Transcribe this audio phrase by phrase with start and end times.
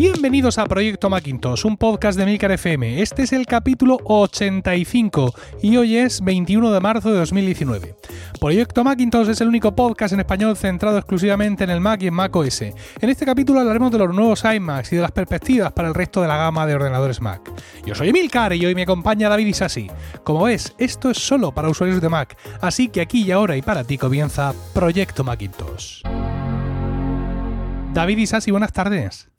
[0.00, 3.02] Bienvenidos a Proyecto Macintosh, un podcast de Milcar FM.
[3.02, 7.96] Este es el capítulo 85 y hoy es 21 de marzo de 2019.
[8.40, 12.14] Proyecto Macintosh es el único podcast en español centrado exclusivamente en el Mac y en
[12.14, 12.62] Mac OS.
[12.62, 16.22] En este capítulo hablaremos de los nuevos iMacs y de las perspectivas para el resto
[16.22, 17.52] de la gama de ordenadores Mac.
[17.84, 19.90] Yo soy Emilcar y hoy me acompaña David Isasi.
[20.24, 23.60] Como ves, esto es solo para usuarios de Mac, así que aquí y ahora y
[23.60, 26.04] para ti comienza Proyecto Macintosh.
[27.92, 29.30] David Isasi, buenas tardes.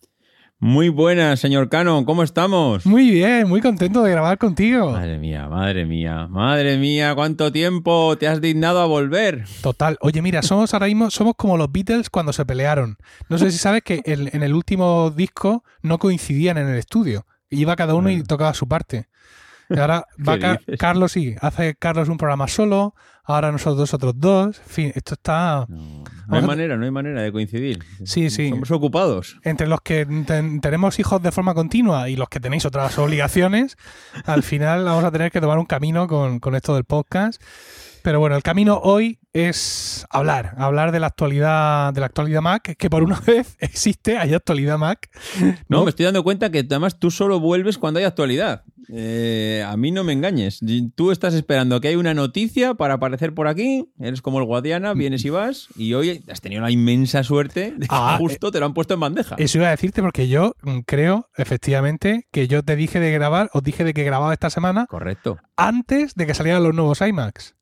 [0.63, 2.85] Muy buenas, señor Cano, ¿cómo estamos?
[2.85, 4.91] Muy bien, muy contento de grabar contigo.
[4.91, 9.45] Madre mía, madre mía, madre mía, cuánto tiempo te has dignado a volver.
[9.63, 9.97] Total.
[10.01, 12.97] Oye, mira, somos ahora mismo, somos como los Beatles cuando se pelearon.
[13.27, 17.25] No sé si sabes que en el último disco no coincidían en el estudio.
[17.49, 19.07] Iba cada uno y tocaba su parte.
[19.67, 20.37] Y ahora va
[20.77, 22.93] Carlos, sí, hace Carlos un programa solo,
[23.23, 24.59] ahora nosotros otros dos.
[24.59, 25.65] En fin, esto está.
[25.67, 27.83] No, hay manera, no hay manera de coincidir.
[28.05, 28.49] Sí, sí.
[28.49, 29.37] Somos ocupados.
[29.43, 30.05] Entre los que
[30.61, 33.77] tenemos hijos de forma continua y los que tenéis otras obligaciones,
[34.25, 37.41] al final vamos a tener que tomar un camino con, con esto del podcast.
[38.03, 42.75] Pero bueno, el camino hoy es hablar, hablar de la actualidad, de la actualidad Mac,
[42.77, 45.09] que por una vez existe, hay actualidad Mac.
[45.67, 48.63] No, me estoy dando cuenta que además tú solo vuelves cuando hay actualidad.
[48.93, 50.59] Eh, a mí no me engañes.
[50.95, 53.89] Tú estás esperando que hay una noticia para aparecer por aquí.
[53.99, 55.69] Eres como el Guadiana, vienes y vas.
[55.77, 58.93] Y hoy has tenido la inmensa suerte de que ah, justo te lo han puesto
[58.95, 59.35] en bandeja.
[59.37, 63.63] Eso iba a decirte porque yo creo, efectivamente, que yo te dije de grabar, os
[63.63, 64.87] dije de que grababa esta semana.
[64.87, 65.37] Correcto.
[65.55, 67.55] Antes de que salieran los nuevos iMacs.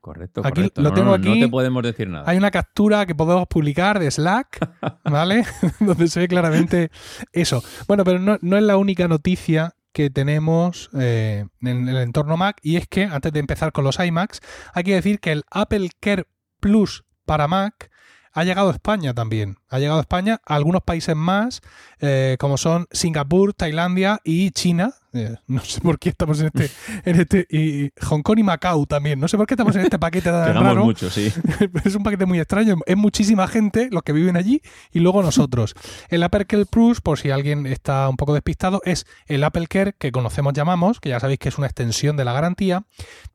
[0.00, 0.80] Correcto, aquí, correcto.
[0.80, 1.28] Lo tengo aquí.
[1.28, 2.24] No te podemos decir nada.
[2.26, 4.70] Hay una captura que podemos publicar de Slack,
[5.04, 5.44] ¿vale?
[5.80, 6.90] Donde se ve claramente
[7.32, 7.62] eso.
[7.86, 12.58] Bueno, pero no, no es la única noticia que tenemos eh, en el entorno Mac
[12.62, 14.40] y es que antes de empezar con los iMacs
[14.72, 16.26] hay que decir que el Apple Care
[16.60, 17.90] Plus para Mac
[18.32, 19.56] ha llegado a España también.
[19.68, 21.60] Ha llegado a España a algunos países más,
[21.98, 24.94] eh, como son Singapur, Tailandia y China.
[25.12, 26.70] Eh, no sé por qué estamos en este,
[27.04, 29.18] en este y Hong Kong y Macao también.
[29.18, 30.84] No sé por qué estamos en este paquete tan raro.
[30.84, 31.32] mucho, sí.
[31.84, 32.76] es un paquete muy extraño.
[32.86, 34.62] Es muchísima gente los que viven allí
[34.92, 35.74] y luego nosotros.
[36.08, 39.94] El Apple Care Plus, por si alguien está un poco despistado, es el Apple Care
[39.98, 42.84] que conocemos, llamamos, que ya sabéis que es una extensión de la garantía,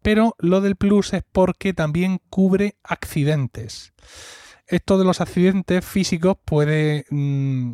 [0.01, 3.93] pero lo del Plus es porque también cubre accidentes
[4.67, 7.73] esto de los accidentes físicos puede, mm,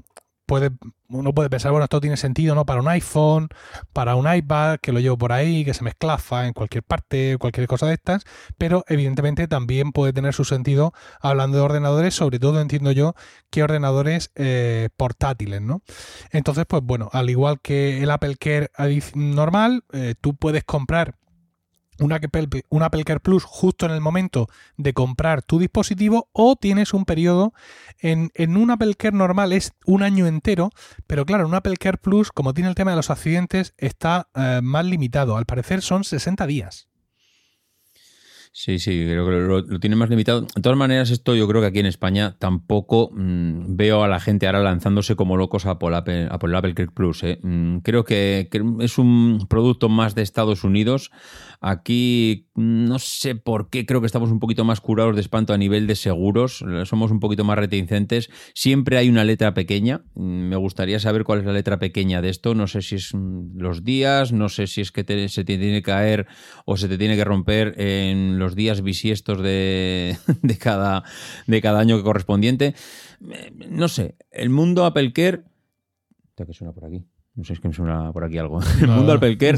[0.51, 0.72] puede,
[1.07, 2.66] uno puede pensar, bueno, esto tiene sentido, ¿no?
[2.66, 3.47] Para un iPhone,
[3.94, 7.38] para un iPad, que lo llevo por ahí, que se me esclafa en cualquier parte,
[7.39, 8.25] cualquier cosa de estas,
[8.57, 10.91] pero evidentemente también puede tener su sentido
[11.22, 13.16] hablando de ordenadores, sobre todo entiendo yo
[13.50, 15.84] que ordenadores eh, portátiles, ¿no?
[16.31, 18.72] Entonces, pues bueno, al igual que el Apple Care
[19.16, 21.16] normal, eh, tú puedes comprar
[22.01, 24.47] un Apple, Care Plus justo en el momento
[24.78, 27.53] de comprar tu dispositivo o tienes un periodo
[28.00, 30.69] en, en un Apple Care normal es un año entero,
[31.07, 34.59] pero claro, un Apple Care Plus, como tiene el tema de los accidentes, está eh,
[34.63, 35.38] más limitado.
[35.38, 36.91] Al parecer son 60 días.
[38.53, 40.41] Sí, sí, creo que lo, tiene más limitado.
[40.41, 44.19] De todas maneras, esto yo creo que aquí en España tampoco mm, veo a la
[44.19, 47.23] gente ahora lanzándose como locos a por, Apple, a Apple Care Plus.
[47.23, 47.39] ¿eh?
[47.41, 48.50] Mm, creo que,
[48.81, 51.12] es un producto más de Estados Unidos.
[51.62, 55.57] Aquí no sé por qué, creo que estamos un poquito más curados de espanto a
[55.57, 56.66] nivel de seguros.
[56.83, 58.29] Somos un poquito más reticentes.
[58.53, 60.03] Siempre hay una letra pequeña.
[60.16, 62.53] Mm, me gustaría saber cuál es la letra pequeña de esto.
[62.53, 63.13] No sé si es
[63.56, 66.28] los días, no sé si es que se te tiene que caer
[66.66, 71.03] o se te tiene que romper en los días bisiestos de, de, cada,
[71.47, 72.75] de cada año correspondiente.
[73.69, 75.44] No sé, el mundo Apple Care...
[76.35, 77.06] que suena por aquí.
[77.34, 78.59] No sé, es que me suena por aquí algo.
[78.81, 79.57] El mundo Apple Care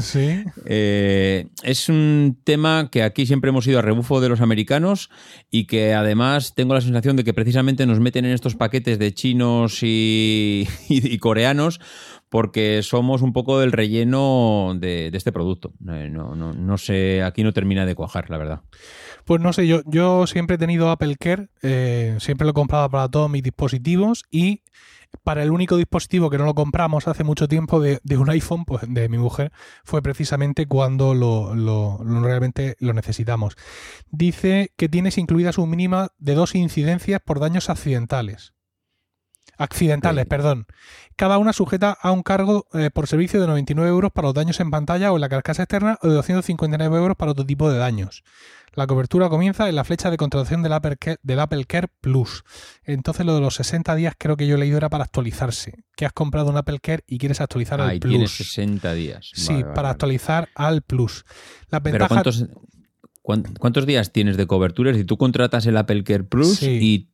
[0.64, 5.10] eh, es un tema que aquí siempre hemos ido a rebufo de los americanos
[5.50, 9.12] y que además tengo la sensación de que precisamente nos meten en estos paquetes de
[9.12, 10.68] chinos y,
[11.20, 11.80] coreanos
[12.34, 15.72] porque somos un poco del relleno de, este producto.
[15.88, 18.62] Eh, no, sé, aquí no termina de cuajar, la verdad.
[19.24, 23.08] Pues no sé, yo, siempre he tenido Apple Care, eh, siempre lo he comprado para
[23.08, 24.62] todos mis dispositivos y
[25.22, 28.82] para el único dispositivo que no lo compramos hace mucho tiempo de, un iPhone, pues
[28.88, 29.52] de mi mujer,
[29.84, 33.54] fue precisamente cuando lo, realmente lo necesitamos.
[34.10, 38.54] Dice que tienes incluidas un mínima de dos incidencias por daños accidentales.
[39.58, 40.66] Accidentales, perdón.
[41.16, 44.60] Cada una sujeta a un cargo eh, por servicio de 99 euros para los daños
[44.60, 47.78] en pantalla o en la carcasa externa o de 259 euros para otro tipo de
[47.78, 48.24] daños.
[48.74, 52.42] La cobertura comienza en la flecha de contratación del Apple, Care, del Apple Care Plus.
[52.82, 55.84] Entonces lo de los 60 días creo que yo he leído era para actualizarse.
[55.96, 58.10] Que has comprado un Apple Care y quieres actualizar al Plus.
[58.10, 59.30] tienes 60 días.
[59.32, 61.24] Sí, para actualizar al Plus.
[63.22, 64.92] ¿cuántos, días tienes de cobertura?
[64.92, 67.13] Si tú contratas el Apple Care Plus y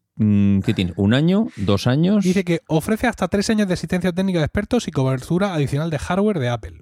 [0.65, 0.93] ¿qué tiene?
[0.97, 1.47] ¿Un año?
[1.57, 2.23] ¿Dos años?
[2.25, 5.99] Dice que ofrece hasta tres años de asistencia técnica de expertos y cobertura adicional de
[5.99, 6.81] hardware de Apple.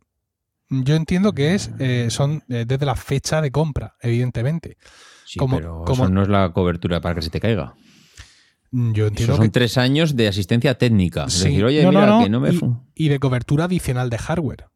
[0.70, 4.76] Yo entiendo que es eh, son eh, desde la fecha de compra, evidentemente.
[5.24, 7.74] Sí, pero eso no es la cobertura para que se te caiga.
[8.70, 9.50] Yo entiendo son que...
[9.50, 11.24] tres años de asistencia técnica.
[11.26, 11.44] Es Sí.
[11.48, 12.50] decir, oye, No, no, mira, no, que no me...
[12.50, 14.66] y, y de cobertura adicional de hardware.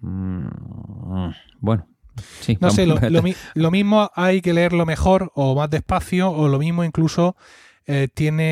[0.00, 0.46] Mm,
[1.60, 1.86] Bueno,
[2.40, 2.54] sí.
[2.54, 2.74] No vamos.
[2.74, 6.58] sé, lo, lo mi- lo mismo hay que leerlo mejor o más despacio, o lo
[6.58, 7.36] mismo incluso
[7.86, 8.44] eh, tiene,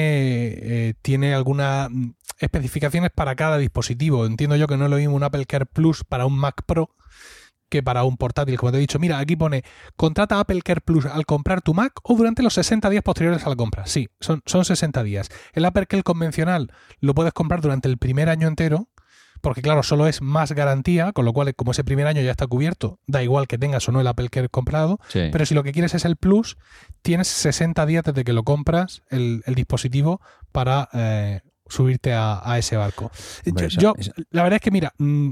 [0.89, 4.27] eh, tiene algunas mm, especificaciones para cada dispositivo.
[4.27, 6.91] Entiendo yo que no es lo mismo un Apple Care Plus para un Mac Pro
[7.69, 8.57] que para un portátil.
[8.59, 9.65] Como te he dicho, mira, aquí pone,
[9.97, 13.49] contrata Apple Care Plus al comprar tu Mac o durante los 60 días posteriores a
[13.49, 13.87] la compra.
[13.87, 15.29] Sí, son, son 60 días.
[15.53, 16.71] El Apple Care convencional
[17.01, 18.89] lo puedes comprar durante el primer año entero,
[19.47, 22.47] porque claro, solo es más garantía, con lo cual como ese primer año ya está
[22.47, 25.29] cubierto, da igual que tengas o no el Apple Care comprado, Sí.
[25.33, 26.57] pero si lo que quieres es el Plus,
[27.03, 30.21] tienes 60 días desde que lo compras el, el dispositivo
[30.53, 33.11] para eh, subirte a, a ese barco.
[33.79, 33.95] Yo-
[34.31, 35.31] la verdad es que, mira, mm,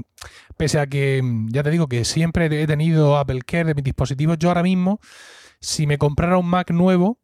[0.57, 3.83] pese a que mm, ya te digo que siempre he tenido Apple Care de mis
[3.83, 4.99] dispositivos, yo ahora mismo,
[5.59, 7.19] si me comprara un Mac nuevo,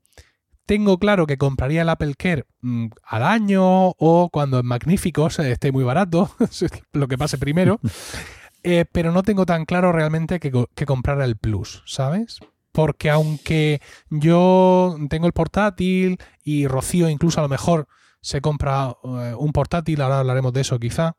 [0.65, 5.51] tengo claro que compraría el Apple Care mm, al año o cuando en Magníficos eh,
[5.51, 6.31] esté muy barato,
[6.93, 7.79] lo que pase primero,
[8.63, 12.39] eh, pero no tengo tan claro realmente que, que comprar el Plus, ¿sabes?
[12.71, 17.87] Porque aunque yo tengo el portátil y Rocío incluso a lo mejor
[18.21, 21.17] se compra eh, un portátil, ahora hablaremos de eso quizá,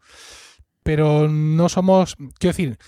[0.82, 2.78] pero no somos, quiero decir,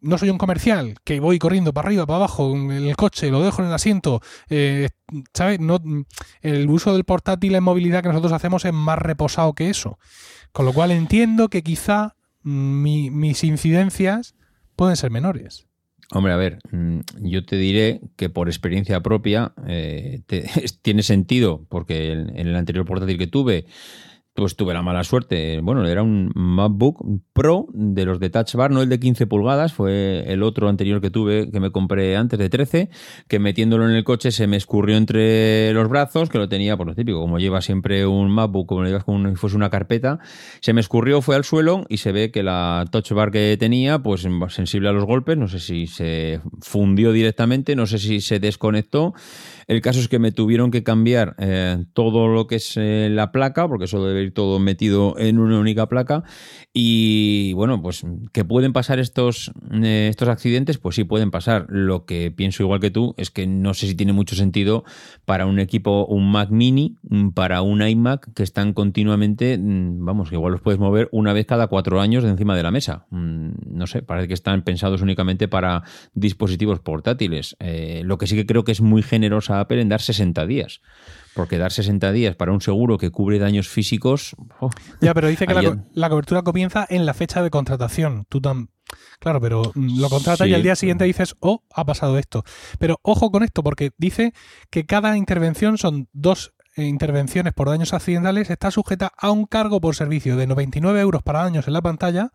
[0.00, 3.42] no soy un comercial que voy corriendo para arriba, para abajo en el coche, lo
[3.42, 4.88] dejo en el asiento, eh,
[5.34, 5.60] ¿sabes?
[5.60, 5.78] No,
[6.40, 9.98] el uso del portátil en movilidad que nosotros hacemos es más reposado que eso.
[10.52, 14.34] Con lo cual entiendo que quizá mm, mi- mis incidencias
[14.76, 15.66] pueden ser menores.
[16.14, 20.20] Hombre, a ver, mm, yo te diré que por experiencia propia eh,
[20.82, 23.64] tiene sentido, porque en el anterior portátil que tuve,
[24.34, 25.60] pues tuve la mala suerte.
[25.62, 29.74] Bueno, era un MacBook Pro de los de Touch Bar, no el de 15 pulgadas,
[29.74, 32.88] fue el otro anterior que tuve, que me compré antes de 13,
[33.28, 36.86] que metiéndolo en el coche se me escurrió entre los brazos, que lo tenía por
[36.86, 40.18] lo típico, como lleva siempre un MacBook, como lo llevas como si fuese una carpeta,
[40.60, 44.02] se me escurrió, fue al suelo y se ve que la touch bar que tenía,
[44.02, 48.40] pues sensible a los golpes, no sé si se fundió directamente, no sé si se
[48.40, 49.12] desconectó.
[49.66, 53.30] El caso es que me tuvieron que cambiar eh, todo lo que es eh, la
[53.30, 56.24] placa, porque eso debe ir todo metido en una única placa.
[56.72, 61.66] Y bueno, pues que pueden pasar estos, eh, estos accidentes, pues sí pueden pasar.
[61.68, 64.84] Lo que pienso igual que tú es que no sé si tiene mucho sentido
[65.24, 70.30] para un equipo, un Mac mini, mm, para un iMac, que están continuamente, mm, vamos,
[70.30, 73.06] que igual los puedes mover una vez cada cuatro años de encima de la mesa.
[73.10, 75.82] Mm, No sé, parece que están pensados únicamente para
[76.14, 77.56] dispositivos portátiles.
[77.58, 80.80] Eh, lo que sí que creo que es muy generosa Apple en dar 60 días.
[81.34, 84.36] Porque dar 60 días para un seguro que cubre daños físicos.
[84.60, 84.70] oh,
[85.00, 88.26] Ya, pero dice que la, la cobertura comienza en la fecha de contratación.
[88.28, 88.40] Tú
[89.18, 92.44] Claro, pero mm, lo contratas y al día siguiente dices, oh, ha pasado esto.
[92.78, 94.32] Pero ojo con esto, porque dice
[94.70, 99.80] que cada intervención son dos eh, intervenciones por daños accidentales, está sujeta a un cargo
[99.80, 102.32] por servicio de 99 euros para daños en la pantalla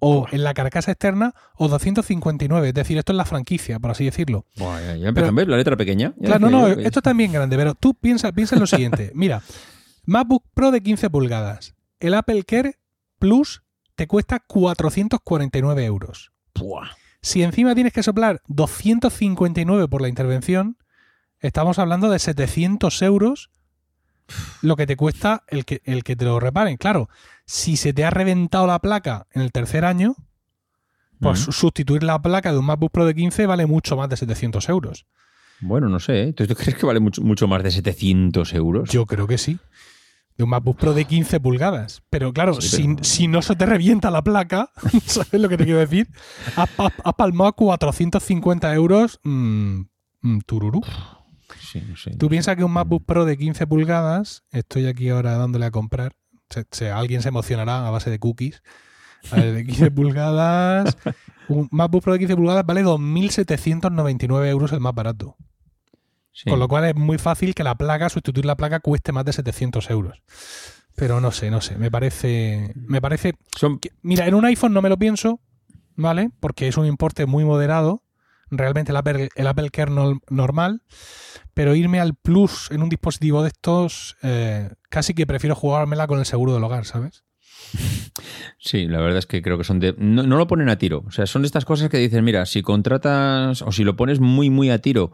[0.00, 2.68] o en la carcasa externa o 259.
[2.68, 4.46] Es decir, esto es la franquicia, por así decirlo.
[4.56, 5.48] buah, ya, ya empezamos, ¿ves?
[5.48, 6.14] La letra pequeña.
[6.18, 8.66] Ya Claro, no, no, yo, esto está bien grande, pero tú piensa, piensa en lo
[8.66, 9.10] siguiente.
[9.14, 9.42] Mira,
[10.04, 11.74] MacBook Pro de 15 pulgadas.
[12.00, 12.76] El Apple Care
[13.18, 13.62] Plus
[13.96, 16.32] te cuesta 449 euros.
[16.54, 16.88] buah.
[17.20, 20.78] Si encima tienes que soplar 259 por la intervención,
[21.40, 23.50] estamos hablando de 700 euros
[24.62, 26.76] lo que te cuesta el que, el que te lo reparen.
[26.76, 27.08] Claro,
[27.46, 30.14] si se te ha reventado la placa en el tercer año,
[31.20, 34.68] pues sustituir la placa de un MacBook Pro de 15 vale mucho más de 700
[34.68, 35.06] euros.
[35.60, 36.22] Bueno, no sé.
[36.28, 36.32] ¿eh?
[36.32, 38.88] ¿Tú tú crees que vale mucho, mucho más de 700 euros?
[38.90, 39.58] Yo creo que sí.
[40.36, 42.02] De un MacBook Pro de 15 pulgadas.
[42.10, 44.70] Pero claro, Sí, si, pero- si no se te revienta la placa,
[45.04, 46.06] ¿sabes lo que te quiero decir?
[46.54, 49.18] Has, has- has palmado 450 euros.
[49.24, 49.80] mm,
[50.22, 50.80] mm, tururú.
[51.60, 51.82] Sí.
[52.18, 56.12] Tú piensas que un MacBook Pro de 15 pulgadas, estoy aquí ahora dándole a comprar.
[56.50, 58.62] Se- se- alguien se emocionará a base de cookies.
[59.32, 60.96] A ver, de 15 pulgadas.
[61.48, 65.36] Un MacBook Pro de 15 pulgadas vale 2.799 euros el más barato.
[66.32, 66.48] Sí.
[66.50, 69.32] Con lo cual es muy fácil que la placa, sustituir la placa, cueste más de
[69.32, 70.22] 700 euros.
[70.94, 71.76] Pero no sé, no sé.
[71.76, 72.72] Me parece.
[72.76, 73.34] Me parece.
[73.56, 75.40] Son, que- mira, en un iPhone no me lo pienso,
[75.96, 76.30] ¿vale?
[76.40, 78.02] Porque es un importe muy moderado.
[78.50, 80.82] Realmente el Apple, el Apple no- normal.
[81.54, 86.18] Pero irme al Plus en un dispositivo de estos, eh, casi que prefiero jugármela con
[86.18, 87.24] el seguro del hogar, ¿sabes?
[88.58, 89.94] Sí, la verdad es que creo que son de.
[89.98, 91.04] No, lo ponen a tiro.
[91.06, 94.20] O sea, son de estas cosas que dices, mira, si contratas o si lo pones
[94.20, 95.12] muy, muy a tiro,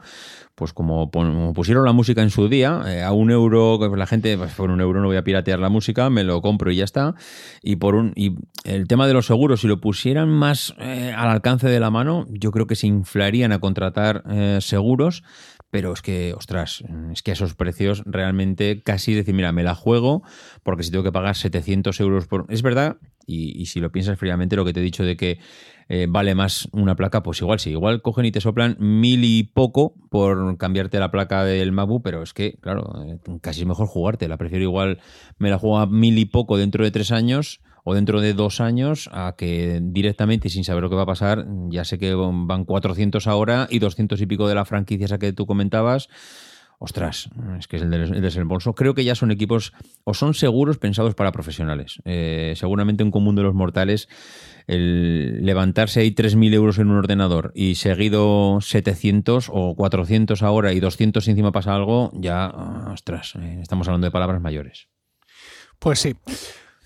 [0.55, 4.55] pues como, pusieron la música en su día, eh, a un euro, la gente, pues
[4.55, 7.15] por un euro no voy a piratear la música, me lo compro y ya está.
[7.63, 11.29] Y por un y el tema de los seguros, si lo pusieran más eh, al
[11.29, 15.23] alcance de la mano, yo creo que se inflarían a contratar eh, seguros
[15.75, 19.75] pero es que, ostras, es que a esos precios realmente casi decir, mira, me la
[19.75, 20.23] juego
[20.63, 22.47] porque si tengo que pagar 700 euros por...
[22.49, 25.41] Es verdad, y, si lo piensas fríamente, lo que te he dicho de que
[25.89, 29.43] eh, vale más una placa, pues igual sí, igual cogen y te soplan mil y
[29.43, 33.89] poco por cambiarte la placa del MacBook, pero es que, claro, eh, casi es mejor
[33.89, 35.01] jugarte, la prefiero igual,
[35.39, 38.61] me la juego a mil y poco dentro de tres años o dentro de dos
[38.61, 42.65] años a que directamente, sin saber lo que va a pasar, ya sé que van
[42.65, 46.09] 400 ahora y 200 y pico de la franquicia esa que tú comentabas.
[46.79, 48.75] Ostras, es que es el desembolso.
[48.75, 49.73] Creo que ya son equipos
[50.03, 52.01] o son seguros pensados para profesionales.
[52.05, 54.09] Eh, seguramente un común de los mortales,
[54.67, 60.81] el levantarse ahí 3.000 euros en un ordenador y seguido 700 o 400 ahora y
[60.81, 62.49] 200 encima pasa algo, ya,
[62.93, 64.89] ostras, eh, estamos hablando de palabras mayores.
[65.79, 66.17] Pues sí.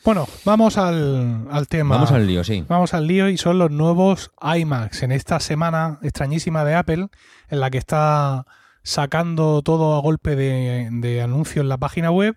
[0.05, 1.97] Bueno, vamos al, tema.
[1.97, 2.65] Vamos al lío, sí.
[2.69, 7.09] Vamos al lío y son los nuevos iMacs en esta semana extrañísima de Apple,
[7.49, 8.47] en la que está
[8.83, 12.37] sacando todo a golpe de, de anuncios en la página web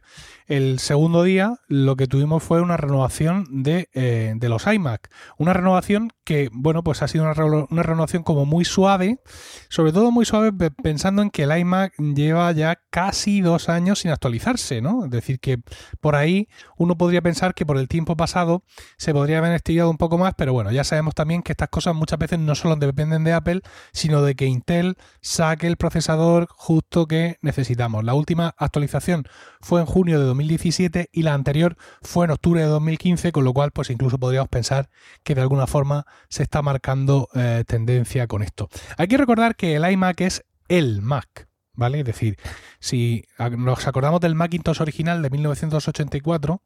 [0.52, 5.10] el segundo día lo que tuvimos fue una renovación de, eh, los iMac.
[5.38, 9.22] Una renovación que, bueno, pues ha sido una, una, renovación como muy suave,
[9.70, 14.12] sobre todo muy suave pensando en que el iMac lleva ya casi dos años sin
[14.12, 15.06] actualizarse, ¿no?
[15.06, 15.60] Es decir, que
[16.02, 18.64] por ahí uno podría pensar que por el tiempo pasado
[18.98, 21.96] se podría haber estirado un poco más, pero bueno, ya sabemos también que estas cosas
[21.96, 23.62] muchas veces no solo dependen de Apple,
[23.94, 28.04] sino de que Intel saque el procesador justo que necesitamos.
[28.04, 29.26] La última actualización
[29.62, 33.44] fue en junio de 2020 2017 y la anterior fue en octubre de 2015, con
[33.44, 34.90] lo cual pues incluso podríamos pensar
[35.24, 38.70] que de alguna forma se está marcando eh, tendencia con esto.
[38.98, 42.00] Hay que recordar que el iMac es el Mac, ¿vale?
[42.00, 42.38] Es decir,
[42.80, 43.26] si
[43.58, 46.62] nos acordamos del Macintosh original de 1984,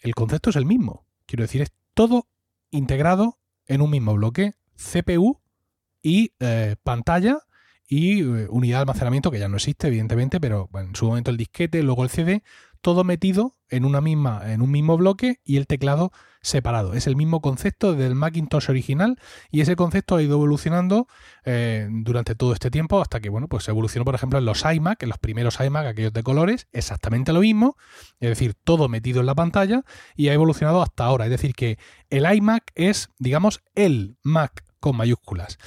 [0.00, 1.06] el concepto es el mismo.
[1.26, 2.28] Quiero decir, es todo
[2.70, 5.40] integrado en un mismo bloque, CPU
[6.02, 7.38] y eh, pantalla
[7.88, 11.36] y eh, unidad de almacenamiento que ya no existe, evidentemente, pero en su momento el
[11.36, 12.42] disquete, luego el CD,
[12.80, 16.12] todo metido en una misma, en un mismo bloque y el teclado
[16.42, 16.92] separado.
[16.92, 19.18] Es el mismo concepto del Macintosh original
[19.50, 21.08] y ese concepto ha ido evolucionando
[21.46, 25.02] eh, durante todo este tiempo hasta que, bueno, pues evolucionó, por ejemplo, en los iMac,
[25.02, 27.76] en los primeros iMac, aquellos de colores, exactamente lo mismo,
[28.20, 29.82] es decir, todo metido en la pantalla
[30.14, 31.24] y ha evolucionado hasta ahora.
[31.24, 31.78] Es decir, que
[32.10, 35.58] el iMac es, digamos, el Mac con mayúsculas.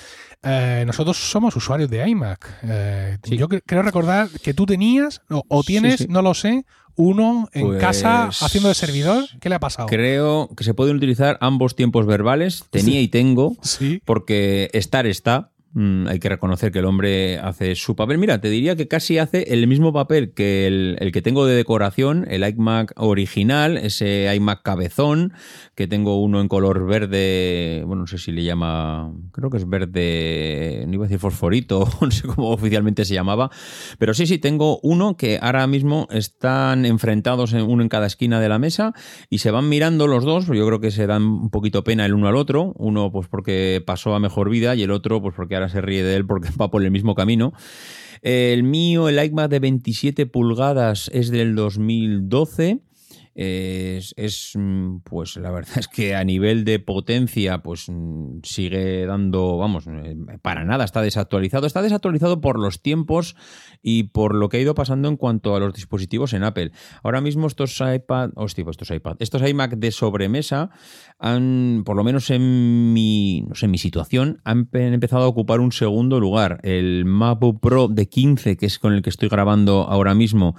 [0.44, 2.60] Eh, nosotros somos usuarios de iMac.
[2.62, 8.26] Eh, yo creo recordar que tú tenías o, tienes, no lo sé, uno en casa
[8.26, 9.26] pues haciendo de servidor.
[9.42, 9.88] ¿Qué le ha pasado?
[9.88, 12.66] Creo que se pueden utilizar ambos tiempos verbales.
[12.70, 13.56] Tenía y tengo.
[13.64, 14.04] Sí.
[14.06, 15.50] Porque estar está.
[15.80, 18.18] Mm, hay que reconocer que el hombre hace su papel.
[18.18, 22.26] Mira, te diría que casi hace el mismo papel que el, que tengo de decoración,
[22.32, 25.34] el iMac original, ese iMac cabezón,
[25.76, 29.70] que tengo uno en color verde, bueno, no sé si le llama, creo que es
[29.70, 33.52] verde, no iba a decir fosforito, no sé cómo oficialmente se llamaba,
[34.00, 38.40] pero sí, sí, tengo uno que ahora mismo están enfrentados en, uno en cada esquina
[38.40, 38.94] de la mesa
[39.30, 42.16] y se van mirando los dos, yo creo que se dan un poquito pena el
[42.16, 45.54] uno al otro, uno pues porque pasó a mejor vida y el otro pues porque
[45.54, 47.54] ahora se ríe de él porque va por el mismo camino.
[48.22, 52.82] El mío, el iMac de 27 pulgadas, es del 2012
[53.40, 59.58] es, mm, pues la verdad es que a nivel de potencia, pues mm, sigue dando,
[59.58, 61.68] vamos, eh, para nada está desactualizado.
[61.68, 63.36] Está desactualizado por los tiempos
[63.84, 66.72] y por lo que ha ido pasando en cuanto a los dispositivos en Apple.
[67.04, 70.72] Ahora mismo estos iPad, hostia, pues estos iPad, estos iMac de sobremesa
[71.20, 75.60] han, por lo menos en mi, no sé, en mi situación, han empezado a ocupar
[75.60, 76.60] un segundo lugar.
[76.64, 80.56] El MacBook Pro de 15, que es con el que estoy grabando ahora mismo,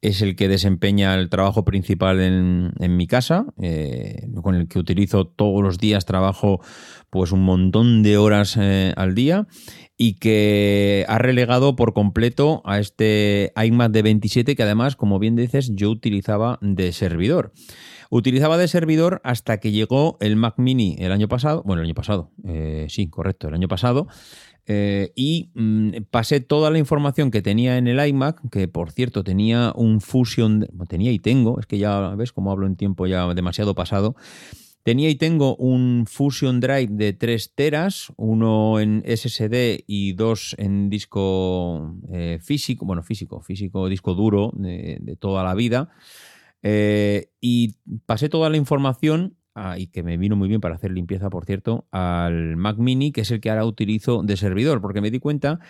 [0.00, 5.26] es el que desempeña el trabajo principal en, mi casa, eh, con el que utilizo
[5.26, 6.60] todos los días, trabajo
[7.10, 9.46] pues un montón de horas eh, al día
[9.96, 15.36] y que ha relegado por completo a este iMac de 27 que además, como bien
[15.36, 17.52] dices, yo utilizaba de servidor.
[18.10, 21.94] Utilizaba de servidor hasta que llegó el Mac Mini el año pasado, bueno, el año
[21.94, 24.06] pasado, eh, sí, correcto, el año pasado,
[24.66, 29.24] eh, y mm, pasé toda la información que tenía en el iMac, que por cierto
[29.24, 33.26] tenía un Fusion, tenía y tengo, es que ya ves cómo hablo en tiempo ya
[33.34, 34.14] demasiado pasado.
[34.84, 40.90] Tenía y tengo un Fusion Drive de 3 teras, uno en SSD y dos en
[40.90, 45.90] disco eh, físico, bueno, físico, físico, disco duro de, toda la vida.
[46.64, 47.76] Eh, y
[48.06, 49.36] pasé toda la información
[49.76, 53.22] y que me vino muy bien para hacer limpieza, por cierto, al Mac Mini, que
[53.22, 55.60] es el que ahora utilizo de servidor, porque me di cuenta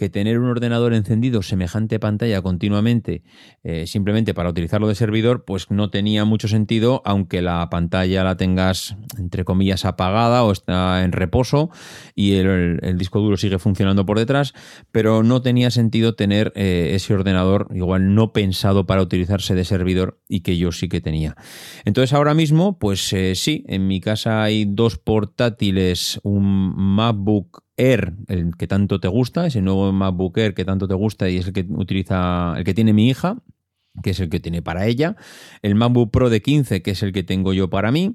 [0.00, 3.22] que tener un ordenador encendido semejante pantalla continuamente,
[3.62, 8.38] eh, simplemente para utilizarlo de servidor, pues no tenía mucho sentido, aunque la pantalla la
[8.38, 11.68] tengas, entre comillas, apagada o está en reposo
[12.14, 14.54] y el, disco duro sigue funcionando por detrás,
[14.90, 20.18] pero no tenía sentido tener eh, ese ordenador igual no pensado para utilizarse de servidor
[20.30, 21.36] y que yo sí que tenía.
[21.84, 28.12] Entonces ahora mismo, pues eh, sí, en mi casa hay dos portátiles, un MacBook Air,
[28.28, 31.46] el que tanto te gusta, ese nuevo MacBook Air que tanto te gusta y es
[31.46, 33.42] el que utiliza, el que tiene mi hija,
[34.02, 35.16] que es el que tiene para ella,
[35.62, 38.14] el MacBook Pro de 15, que es el que tengo yo para mí,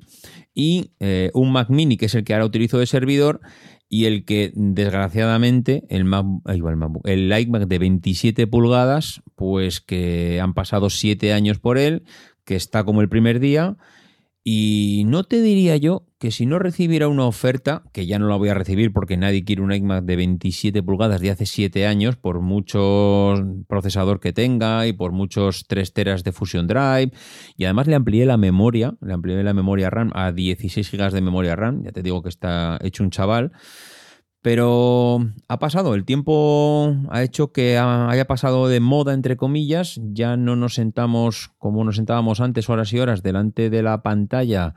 [0.54, 3.42] y eh, un Mac Mini, que es el que ahora utilizo de servidor,
[3.90, 10.40] y el que desgraciadamente, el, Mac, el, MacBook, el iMac de 27 pulgadas, pues que
[10.42, 12.04] han pasado 7 años por él,
[12.46, 13.78] que está como el primer día,
[14.48, 18.36] y no te diría yo que si no recibiera una oferta, que ya no la
[18.36, 22.16] voy a recibir porque nadie quiere un iMac de 27 pulgadas de hace 7 años,
[22.16, 23.34] por mucho
[23.68, 27.12] procesador que tenga y por muchos 3 teras de Fusion Drive,
[27.58, 31.22] y además le amplié la memoria, le amplié la memoria RAM a 16 GB de
[31.22, 33.52] memoria RAM, ya te digo que está hecho un chaval.
[34.46, 40.38] Pero ha pasado, el tiempo ha hecho que haya pasado de moda, entre comillas, ya
[40.38, 44.76] no nos sentamos como nos sentábamos antes horas y horas delante de la pantalla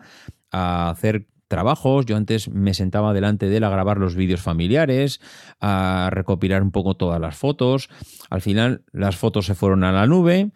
[0.50, 2.06] a hacer trabajos.
[2.06, 5.20] Yo antes me sentaba delante de él a grabar los vídeos familiares,
[5.60, 7.90] a recopilar un poco todas las fotos.
[8.30, 10.50] Al final las fotos se fueron a la nube.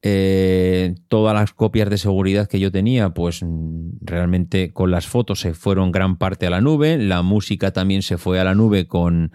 [0.00, 5.40] Eh, todas las copias de seguridad que yo tenía, pues mm, realmente con las fotos
[5.40, 6.98] se fueron gran parte a la nube.
[6.98, 9.32] La música también se fue a la nube con,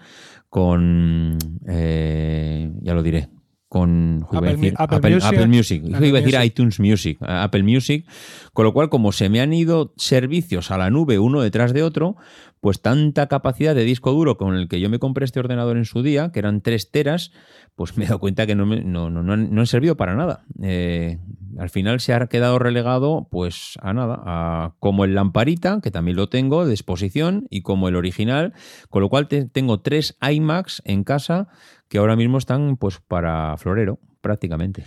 [0.48, 1.36] con
[1.68, 3.28] eh, ya lo diré,
[3.68, 5.82] con Apple, Music.
[5.84, 8.06] iba a decir iTunes Music, Apple Music.
[8.54, 11.82] Con lo cual, como se me han ido servicios a la nube uno detrás de
[11.82, 12.16] otro,
[12.64, 15.84] pues tanta capacidad de disco duro con el que yo me compré este ordenador en
[15.84, 17.30] su día, que eran 3 teras,
[17.74, 20.46] pues me he dado cuenta que no, no, no, no han servido para nada.
[20.62, 21.18] Eh,
[21.58, 26.16] al final se ha quedado relegado pues a nada, a, como el lamparita, que también
[26.16, 28.54] lo tengo de exposición, y como el original,
[28.88, 31.48] con lo cual tengo tres iMacs en casa
[31.88, 34.84] que ahora mismo están pues para florero prácticamente.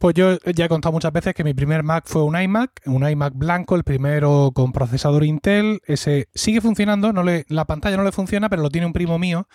[0.00, 3.06] Pues yo ya he contado muchas veces que mi primer Mac fue un iMac, un
[3.06, 5.82] iMac blanco, el primero con procesador Intel.
[5.84, 9.18] Ese sigue funcionando, no le, la pantalla no le funciona, pero lo tiene un primo
[9.18, 9.46] mío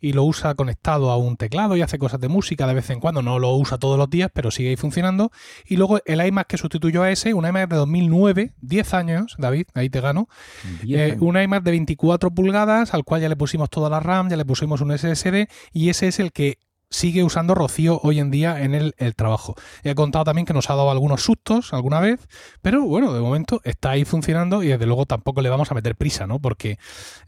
[0.00, 3.00] y lo usa conectado a un teclado y hace cosas de música de vez en
[3.00, 3.22] cuando.
[3.22, 5.30] No lo usa todos los días, pero sigue ahí funcionando.
[5.64, 9.68] Y luego el iMac que sustituyó a ese, un iMac de 2009, 10 años, David,
[9.72, 10.28] ahí te gano.
[10.86, 14.36] Eh, un iMac de 24 pulgadas al cual ya le pusimos toda la RAM, ya
[14.36, 16.58] le pusimos un SSD y ese es el que
[16.94, 19.54] sigue usando Rocío hoy en día en el, trabajo.
[19.82, 22.26] He contado también que nos ha dado algunos sustos alguna vez,
[22.62, 25.96] pero bueno, de momento está ahí funcionando y desde luego tampoco le vamos a meter
[25.96, 26.38] prisa, ¿no?
[26.38, 26.78] Porque,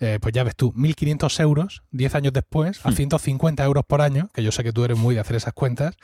[0.00, 3.66] eh, pues ya ves tú, 1.500 euros 10 años después, a 150 hmm.
[3.66, 5.96] euros por año, que yo sé que tú eres muy de hacer esas cuentas,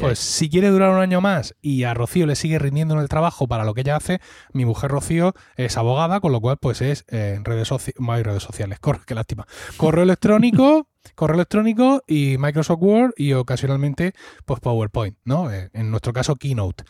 [0.00, 3.08] pues si quiere durar un año más y a Rocío le sigue rindiendo en el
[3.08, 4.20] trabajo para lo que ella hace,
[4.52, 8.78] mi mujer Rocío es abogada, con lo cual pues es eh, en redes, redes sociales,
[8.80, 9.46] corre, qué lástima.
[9.76, 14.12] Correo electrónico correo electrónico y Microsoft Word y ocasionalmente
[14.44, 15.52] pues PowerPoint, ¿no?
[15.52, 16.84] Eh, en nuestro caso Keynote.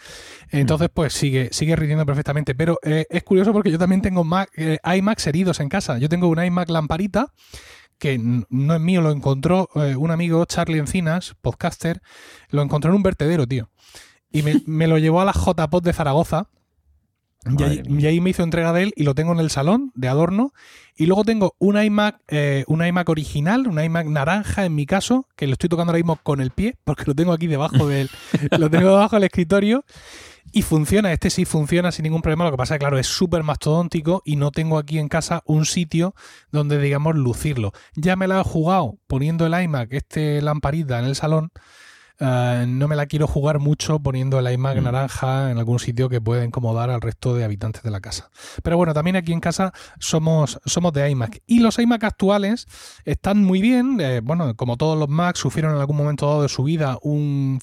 [0.50, 4.50] Entonces pues sigue, sigue rindiendo perfectamente, pero eh, es curioso porque yo también tengo Mac,
[4.56, 5.98] eh, iMacs heridos en casa.
[5.98, 7.32] Yo tengo un iMac lamparita
[7.98, 12.02] que no es mío, lo encontró un amigo, Charlie Encinas, podcaster,
[12.50, 13.70] lo encontró en un vertedero, tío.
[14.30, 16.50] Y me, me lo llevó a la JPod de Zaragoza
[17.46, 20.52] y ahí, me hizo entrega de él y lo tengo en el salón de adorno.
[20.96, 25.28] Y luego tengo un iMac, eh, un iMac original, un iMac naranja en mi caso,
[25.36, 28.10] que lo estoy tocando ahora mismo con el pie, porque lo tengo aquí debajo del,
[28.58, 29.84] lo tengo debajo del escritorio.
[30.52, 32.44] Y funciona, este sí funciona sin ningún problema.
[32.44, 35.42] Lo que pasa es que, claro, es súper mastodóntico y no tengo aquí en casa
[35.44, 36.14] un sitio
[36.50, 37.72] donde, digamos, lucirlo.
[37.94, 41.50] Ya me la he jugado poniendo el iMac, este lamparita en el salón.
[42.18, 44.84] Eh, no me la quiero jugar mucho poniendo el iMac mm.
[44.84, 48.30] naranja en algún sitio que pueda incomodar al resto de habitantes de la casa.
[48.62, 51.42] Pero bueno, también aquí en casa somos, somos de iMac.
[51.46, 52.66] Y los iMac actuales
[53.04, 54.00] están muy bien.
[54.00, 57.58] Eh, bueno, como todos los Macs sufrieron en algún momento dado de su vida un,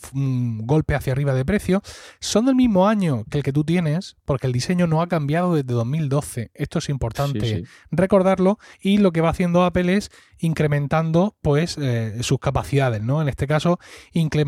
[0.66, 1.82] golpe hacia arriba de precio.
[2.20, 5.56] Son del mismo año que el que tú tienes, porque el diseño no ha cambiado
[5.56, 6.52] desde 2012.
[6.54, 8.60] Esto es importante recordarlo.
[8.80, 13.22] Y lo que va haciendo Apple es incrementando pues eh, sus capacidades, ¿no?
[13.22, 13.80] En este caso,
[14.12, 14.43] incrementando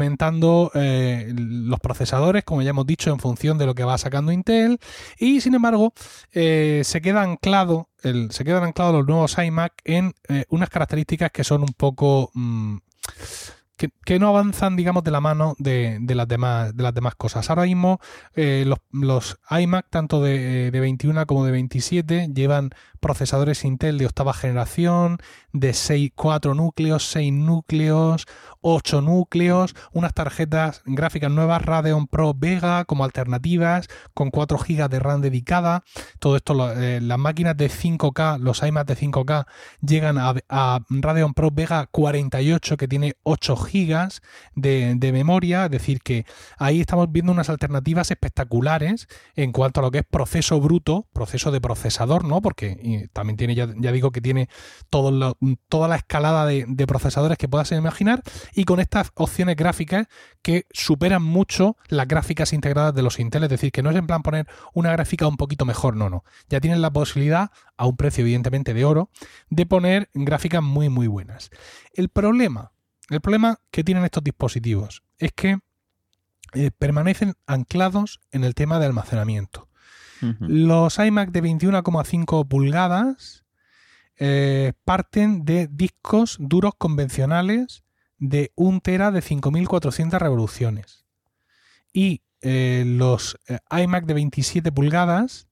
[0.75, 4.79] eh, los procesadores, como ya hemos dicho, en función de lo que va sacando Intel.
[5.19, 5.93] Y sin embargo,
[6.31, 7.89] eh, se queda anclado,
[8.29, 10.13] se quedan anclados los nuevos iMac en
[10.49, 12.31] unas características que son un poco.
[12.34, 12.77] Mm,
[13.77, 17.49] que, no avanzan, digamos, de la mano de, las, demás, de las demás cosas.
[17.49, 17.99] Ahora mismo
[18.36, 22.71] eh, los, iMac, tanto de, 21 como de 27, llevan
[23.05, 25.19] procesadores Intel de octava generación,
[25.53, 28.25] de 6, 4 núcleos, 6 núcleos,
[28.61, 34.99] 8 núcleos, unas tarjetas gráficas nuevas Radeon Pro Vega como alternativas, con 4 GB de
[34.99, 35.83] RAM dedicada.
[36.17, 39.45] Todo esto, eh, las máquinas de 5K, los iMac de 5K,
[39.81, 44.23] llegan a, Radeon Pro Vega 48, que tiene 8 gigas
[44.55, 46.25] de, memoria, es decir, que
[46.57, 51.51] ahí estamos viendo unas alternativas espectaculares en cuanto a lo que es proceso bruto, proceso
[51.51, 52.41] de procesador, ¿no?
[52.41, 52.79] Porque
[53.13, 54.49] también tiene, ya, digo que tiene
[54.89, 58.21] toda la escalada de, procesadores que puedas imaginar
[58.53, 60.08] y con estas opciones gráficas
[60.41, 64.08] que superan mucho las gráficas integradas de los Intel, es decir, que no es en
[64.08, 66.23] plan poner una gráfica un poquito mejor, no, no.
[66.49, 69.10] Ya tienen la posibilidad, a un precio evidentemente de oro,
[69.49, 71.49] de poner gráficas muy, muy buenas.
[71.93, 72.71] El problema
[73.10, 75.60] el problema que tienen estos dispositivos es que
[76.53, 79.69] eh, permanecen anclados en el tema de almacenamiento.
[80.39, 83.45] Los iMac de 21,5 pulgadas
[84.17, 87.84] eh, parten de discos duros convencionales
[88.17, 91.06] de 1 tera de 5400 revoluciones.
[91.91, 93.38] Y eh, los
[93.71, 95.47] iMac de 27 pulgadas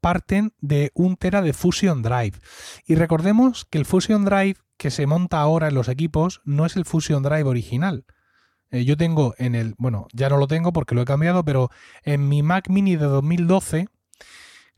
[0.00, 2.38] parten de 1 tera de Fusion Drive.
[2.86, 6.76] Y recordemos que el Fusion Drive que se monta ahora en los equipos no es
[6.76, 8.04] el Fusion Drive original.
[8.72, 11.70] Eh, yo tengo en el, bueno, ya no lo tengo porque lo he cambiado, pero
[12.02, 13.86] en mi Mac Mini de 2012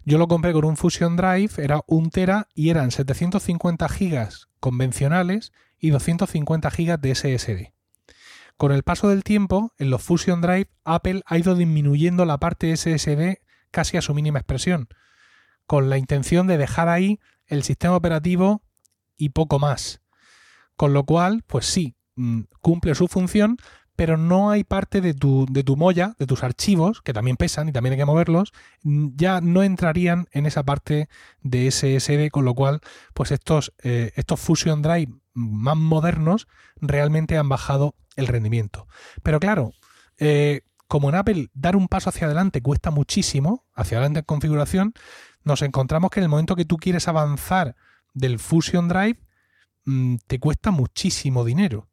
[0.04, 5.52] yo lo compré con un Fusion Drive, era un tera y eran 750 gigas convencionales
[5.78, 7.72] y 250 gigas de SSD.
[8.57, 12.76] Con el paso del tiempo, en los Fusion Drive, Apple ha ido disminuyendo la parte
[12.76, 13.38] SSD
[13.70, 14.88] casi a su mínima expresión,
[15.66, 18.62] con la intención de dejar ahí el sistema operativo
[19.16, 20.02] y poco más.
[20.76, 23.57] Con lo cual, pues sí, mm, cumple su función,
[23.96, 27.68] pero no hay parte de tu, de tu molla, de tus archivos, que también pesan
[27.68, 28.52] y también hay que moverlos,
[28.83, 31.09] ya no entrarían en esa parte
[31.42, 32.80] de SSD, con lo cual,
[33.14, 36.48] pues estos, eh, estos Fusion Drive más modernos
[36.80, 38.87] realmente han bajado el rendimiento.
[39.22, 39.72] Pero claro,
[40.18, 44.94] eh, como en Apple dar un paso hacia adelante cuesta muchísimo, hacia adelante en configuración,
[45.42, 47.76] nos encontramos que en el momento que tú quieres avanzar
[48.12, 49.20] del Fusion Drive
[49.85, 51.88] mm, te cuesta muchísimo dinero.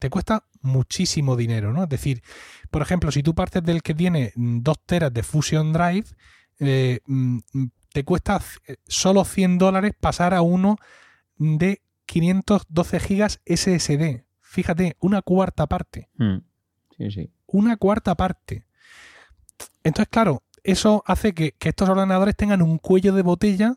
[0.00, 1.82] Te cuesta muchísimo dinero, ¿no?
[1.82, 2.22] Es decir,
[2.70, 6.06] por ejemplo, si tú partes del que tiene 2 mm, teras de Fusion Drive,
[6.58, 7.38] eh, mm,
[7.92, 10.78] te cuesta eh, solo 100 dólares pasar a uno
[11.36, 14.24] de 512 gigas SSD.
[14.40, 16.08] Fíjate, una cuarta parte.
[16.96, 17.30] Sí, sí.
[17.46, 18.64] Una cuarta parte.
[19.84, 23.76] Entonces, claro, eso hace que, que, estos ordenadores tengan un cuello de botella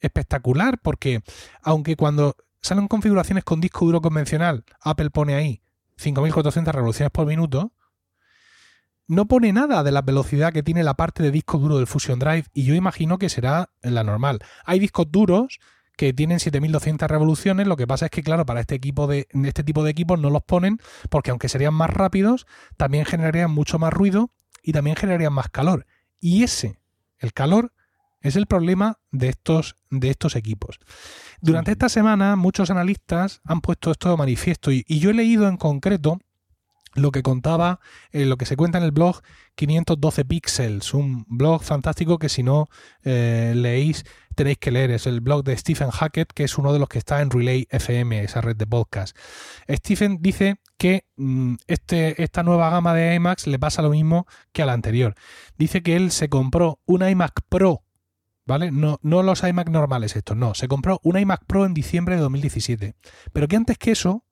[0.00, 1.22] espectacular porque
[1.62, 5.62] aunque cuando salen configuraciones con disco duro convencional, Apple pone ahí
[5.96, 7.72] 5400 revoluciones por minuto,
[9.06, 12.18] no pone nada de la velocidad que tiene la parte de disco duro del Fusion
[12.18, 14.40] Drive y yo imagino que será la normal.
[14.64, 15.60] Hay discos duros
[15.96, 19.64] que tienen 7200 revoluciones, lo que pasa es que claro, para este equipo de este
[19.64, 23.92] tipo de equipos no los ponen porque aunque serían más rápidos, también generarían mucho más
[23.92, 24.30] ruido
[24.62, 25.86] y también generarían más calor.
[26.20, 26.78] Y ese,
[27.18, 27.72] el calor,
[28.20, 30.78] es el problema de estos, de estos equipos.
[31.40, 35.56] Durante esta semana muchos analistas han puesto esto de manifiesto y, yo he leído en
[35.56, 36.18] concreto
[36.94, 39.20] lo que contaba, eh, lo que se cuenta en el blog
[39.54, 42.68] 512 Pixels, un blog fantástico que si no
[43.04, 44.04] eh, leéis
[44.38, 44.92] tenéis que leer.
[44.92, 47.66] Es el blog de Stephen Hackett, que es uno de los que está en Relay
[47.70, 49.16] FM, esa red de podcast.
[49.68, 54.62] Stephen dice que mm, este, esta nueva gama de iMacs le pasa lo mismo que
[54.62, 55.16] a la anterior.
[55.58, 57.82] Dice que él se compró un iMac Pro
[58.48, 58.70] ¿vale?
[58.72, 60.54] No, los iMac normales estos, no.
[60.54, 62.96] Se compró un iMac Pro en diciembre de 2017.
[63.32, 64.24] Pero que antes que eso,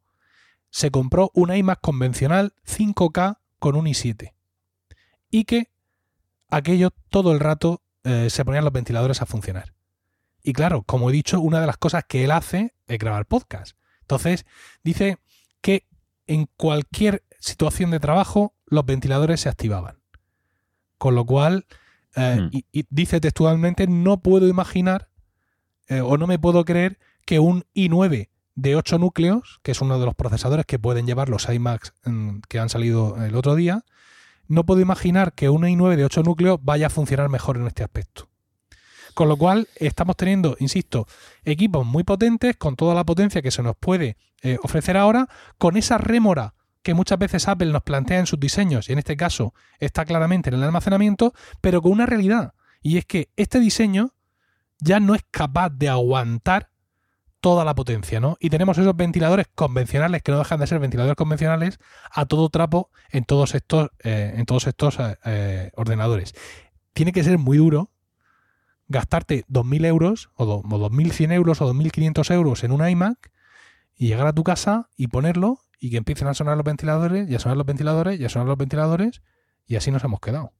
[0.71, 4.33] se compró un iMac convencional 5K con un i7.
[5.31, 5.71] Y que
[6.49, 9.75] aquello todo el rato eh, se ponían los ventiladores a funcionar.
[10.43, 13.77] Y claro, como he dicho, una de las cosas que él hace es grabar podcast.
[14.01, 14.47] Entonces,
[14.83, 15.19] dice
[15.61, 15.87] que
[16.27, 20.01] en cualquier situación de trabajo los ventiladores se activaban.
[20.97, 21.67] Con lo cual,
[22.17, 22.49] eh, hmm.
[22.73, 25.09] y, dice textualmente, no puedo imaginar
[25.89, 29.99] eh, o no me puedo creer que un i9 de 8 núcleos, que es uno
[30.01, 33.85] de los procesadores que pueden llevar los iMacs mm, que han salido el otro día,
[34.49, 37.85] no puedo imaginar que un i9 de 8 núcleos vaya a funcionar mejor en este
[37.85, 38.29] aspecto.
[39.15, 41.07] Con lo cual estamos teniendo, insisto,
[41.45, 45.77] equipos muy potentes con toda la potencia que se nos puede eh, ofrecer ahora, con
[45.77, 46.55] esa rémora
[46.87, 50.51] que muchas veces Apple nos plantea en sus diseños, y en este caso está claramente
[50.51, 54.15] en el almacenamiento, pero con una realidad, y es que este diseño
[54.79, 56.71] ya no es capaz de aguantar
[57.41, 58.37] toda la potencia, ¿no?
[58.39, 61.81] Y tenemos esos ventiladores convencionales que no dejan de ser ventiladores convencionales
[62.13, 66.35] a todo trapo en todos estos, eh, en todos estos eh, eh, ordenadores.
[66.93, 67.91] Tiene que ser muy duro
[68.87, 73.33] gastarte 2.000 euros o, o 2.100 euros o 2.500 euros en un iMac
[73.97, 77.35] y llegar a tu casa y ponerlo y que empiecen a sonar los ventiladores y
[77.35, 79.23] a sonar los ventiladores y a sonar los ventiladores
[79.67, 80.53] y así nos hemos quedado.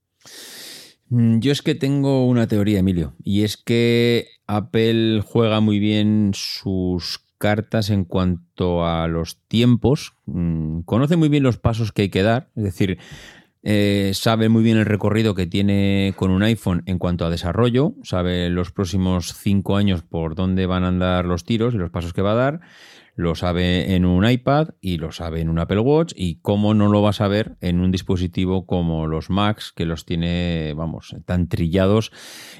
[1.09, 6.31] Mm, yo es que tengo una teoría, Emilio, y es que Apple juega muy bien
[6.33, 12.09] sus cartas en cuanto a los tiempos, mm, conoce muy bien los pasos que hay
[12.09, 12.97] que dar, es decir,
[13.63, 17.95] eh, sabe muy bien el recorrido que tiene con un iPhone en cuanto a desarrollo,
[18.03, 22.13] sabe los próximos cinco años por dónde van a andar los tiros y los pasos
[22.13, 22.61] que va a dar
[23.17, 26.87] lo sabe en un iPad y lo sabe en un Apple Watch y cómo no
[26.87, 31.49] lo va a saber en un dispositivo como los Macs que los tiene, vamos, tan
[31.49, 32.11] trillados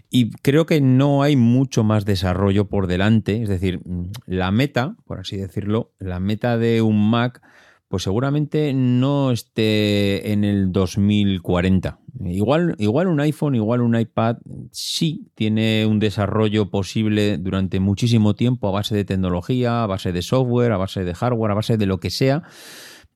[0.09, 3.81] y creo que no hay mucho más desarrollo por delante, es decir,
[4.25, 7.39] la meta, por así decirlo, la meta de un Mac
[7.87, 11.99] pues seguramente no esté en el 2040.
[12.19, 14.37] Igual, igual un iPhone, igual un iPad,
[14.71, 20.21] sí tiene un desarrollo posible durante muchísimo tiempo a base de tecnología, a base de
[20.21, 22.43] software, a base de hardware, a base de lo que sea.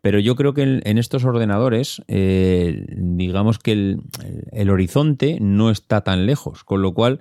[0.02, 4.02] Pero yo creo que en, estos ordenadores, eh, digamos que el,
[4.52, 6.64] el horizonte no está tan lejos.
[6.64, 7.20] Con lo cual,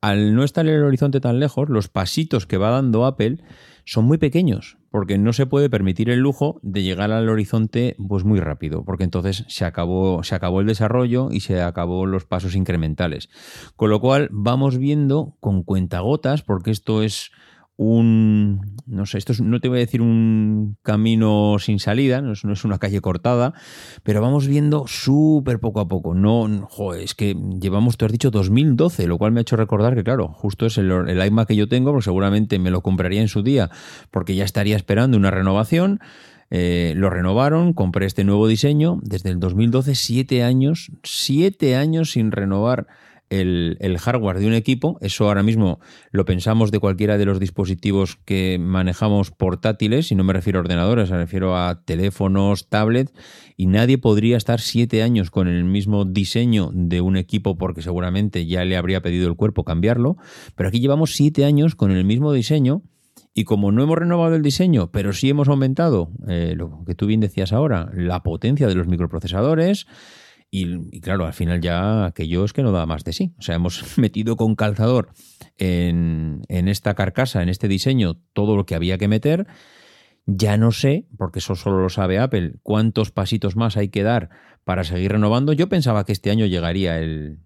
[0.00, 3.38] al no estar el horizonte tan lejos, los pasitos que va dando Apple
[3.84, 8.24] son muy pequeños, porque no se puede permitir el lujo de llegar al horizonte pues
[8.24, 12.54] muy rápido, porque entonces se acabó, se acabó el desarrollo y se acabó los pasos
[12.54, 13.30] incrementales.
[13.74, 17.32] Con lo cual vamos viendo con cuentagotas, porque esto es
[17.82, 22.64] un, no sé, esto no te voy a decir un camino sin salida, no es,
[22.64, 23.54] una calle cortada,
[24.02, 26.14] pero vamos viendo súper poco a poco.
[26.14, 30.04] No, es que llevamos, tú has dicho 2012, lo cual me ha hecho recordar que,
[30.04, 33.28] claro, justo es el, el iMac que yo tengo, porque seguramente me lo compraría en
[33.28, 33.70] su día,
[34.10, 36.00] porque ya estaría esperando una renovación.
[36.54, 39.00] Eh, lo renovaron, compré este nuevo diseño.
[39.02, 42.88] Desde el 2012, siete años, siete años sin renovar
[43.32, 44.98] el, hardware de un equipo.
[45.00, 50.24] Eso ahora mismo lo pensamos de cualquiera de los dispositivos que manejamos portátiles, y no
[50.24, 53.12] me refiero a ordenadores, me refiero a teléfonos, tablets,
[53.56, 58.46] y nadie podría estar siete años con el mismo diseño de un equipo porque seguramente
[58.46, 60.16] ya le habría pedido el cuerpo cambiarlo.
[60.54, 62.82] Pero aquí llevamos siete años con el mismo diseño.
[63.34, 67.06] Y como no hemos renovado el diseño, pero sí hemos aumentado, eh, lo que tú
[67.06, 69.86] bien decías ahora, la potencia de los microprocesadores,
[70.54, 73.32] y, claro, al final ya aquello es que no da más de sí.
[73.38, 75.08] O sea, hemos metido con calzador
[75.56, 79.46] en, en esta carcasa, en este diseño, todo lo que había que meter.
[80.26, 84.28] Ya no sé, porque eso solo lo sabe Apple, cuántos pasitos más hay que dar
[84.62, 85.54] para seguir renovando.
[85.54, 87.38] Yo pensaba que este año llegaría el,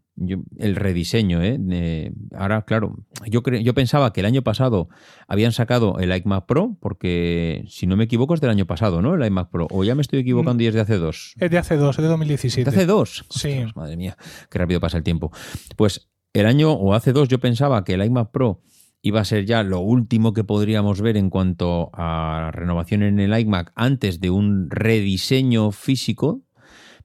[0.58, 1.42] el rediseño.
[1.42, 2.12] ¿eh?
[2.34, 4.88] ahora, claro, yo, yo pensaba que el año pasado
[5.28, 9.14] habían sacado el iMac Pro, porque si no me equivoco es del año pasado, ¿no?
[9.14, 9.66] El iMac Pro.
[9.70, 11.34] O ya me estoy equivocando y es de hace dos.
[11.38, 12.70] Es de hace dos, es de 2017.
[12.70, 13.24] ¿De hace dos?
[13.30, 13.64] Sí.
[13.74, 14.16] madre mía,
[14.50, 15.32] qué rápido pasa el tiempo.
[15.76, 18.62] Pues el año o hace dos yo pensaba que el iMac Pro
[19.02, 23.38] iba a ser ya lo último que podríamos ver en cuanto a renovación en el
[23.38, 26.42] iMac antes de un rediseño físico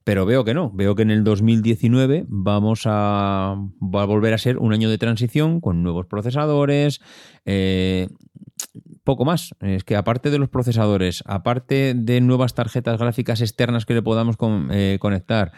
[0.03, 4.37] pero veo que no, veo que en el 2019 vamos a, va a volver a
[4.37, 7.01] ser un año de transición con nuevos procesadores,
[7.45, 8.07] eh,
[9.03, 9.53] poco más.
[9.61, 14.37] Es que aparte de los procesadores, aparte de nuevas tarjetas gráficas externas que le podamos
[14.71, 15.51] eh, conectar,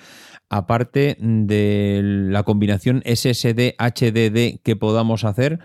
[0.50, 5.60] aparte de la combinación SSD-HDD que podamos hacer,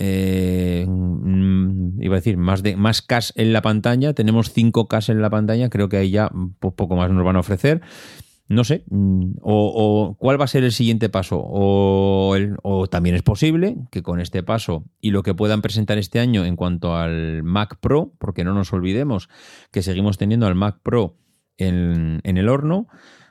[0.00, 5.08] eh, mm, iba a decir, más, de, más CAS en la pantalla, tenemos 5 CAS
[5.08, 6.30] en la pantalla, creo que ahí ya
[6.60, 7.82] poco más nos van a ofrecer.
[8.46, 13.22] No sé, mm, o, cuál va a ser el siguiente paso, o, o, también es
[13.22, 17.42] posible que con este paso y lo que puedan presentar este año en cuanto al
[17.42, 19.28] Mac Pro, porque no nos olvidemos
[19.70, 21.16] que seguimos teniendo al Mac Pro
[21.58, 22.86] en, en el horno,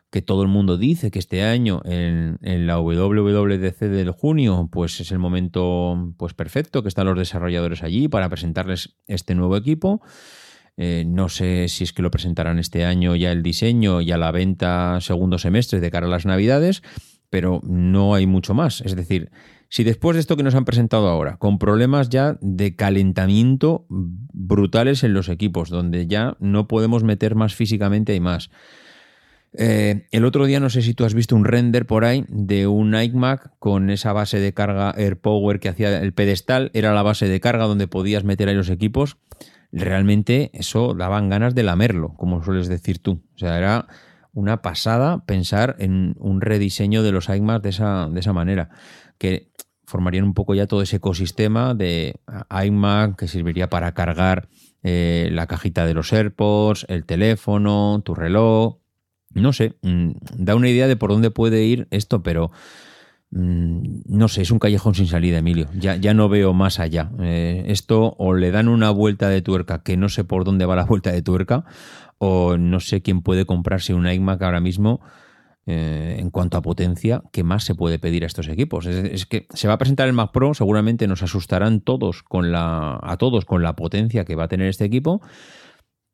[0.10, 5.12] que todo el mundo dice que este año en, la WWDC del junio pues es
[5.12, 10.02] el momento pues perfecto que están los desarrolladores allí para presentarles este nuevo equipo.
[10.78, 14.18] Eh, no sé si es que lo presentarán este año ya el diseño y a
[14.18, 16.84] la venta segundo semestre de cara a las navidades,
[17.30, 18.82] pero no hay mucho más.
[18.82, 19.32] Es decir,
[19.70, 25.04] si después de esto que nos han presentado ahora, con problemas ya de calentamiento brutales
[25.04, 28.50] en los equipos, donde ya no podemos meter más físicamente y más,
[29.54, 32.68] eh, el otro día no sé si tú has visto un render por ahí de
[32.68, 37.28] un iMac con esa base de carga AirPower que hacía el pedestal, era la base
[37.28, 39.18] de carga donde podías meter ahí los equipos.
[39.72, 43.24] Realmente eso daban ganas de lamerlo, como sueles decir tú.
[43.36, 43.88] O sea, era
[44.34, 48.70] una pasada pensar en un rediseño de los iMacs de esa, de esa manera.
[49.18, 49.52] Que
[49.86, 52.20] formarían un poco ya todo ese ecosistema de
[52.66, 54.50] iMac que serviría para cargar
[54.84, 58.78] eh, la cajita de los AirPods, el teléfono, tu reloj.
[59.38, 62.52] No sé, mm, da una idea de por dónde puede ir esto, pero
[63.32, 65.68] mm, no sé, es un callejón sin salida, Emilio.
[65.74, 67.12] Ya, ya no veo más allá.
[67.20, 70.76] Eh, esto o le dan una vuelta de tuerca que no sé por dónde va
[70.76, 71.66] la vuelta de tuerca,
[72.18, 75.02] o no sé quién puede comprarse un iMac ahora mismo
[75.70, 78.86] eh, en cuanto a potencia, ¿qué más se puede pedir a estos equipos?
[78.86, 82.98] Es, que se va a presentar el Mac Pro, seguramente nos asustarán todos con la,
[83.04, 85.20] a todos con la potencia que va a tener este equipo,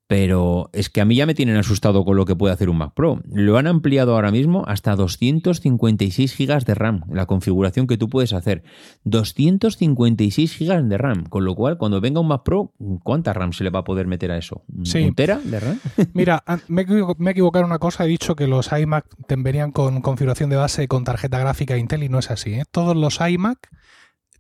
[0.08, 2.78] pero es que a mí ya me tienen asustado con lo que puede hacer un
[2.78, 3.22] Mac Pro.
[3.32, 8.34] Lo han ampliado ahora mismo hasta 256 GB de RAM, la configuración que tú puedes
[8.34, 8.64] hacer.
[9.06, 13.64] 256 GB de RAM, con lo cual cuando venga un Mac Pro, ¿cuánta RAM se
[13.64, 14.64] le va a poder meter a eso?
[14.68, 15.80] ¿Un tera de RAM?
[16.14, 19.06] Mira, me he equivocado en una cosa, he dicho que los iMac
[19.38, 22.54] venían con configuración de base con tarjeta gráfica Intel y no es así.
[22.54, 22.64] ¿eh?
[22.70, 23.70] Todos los iMac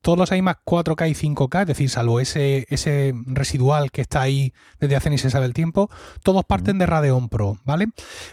[0.03, 4.53] todos los iMac 4K y 5K, es decir, salvo ese, ese residual que está ahí
[4.79, 5.89] desde hace ni se sabe el tiempo,
[6.23, 7.87] todos parten de Radeon Pro, ¿vale?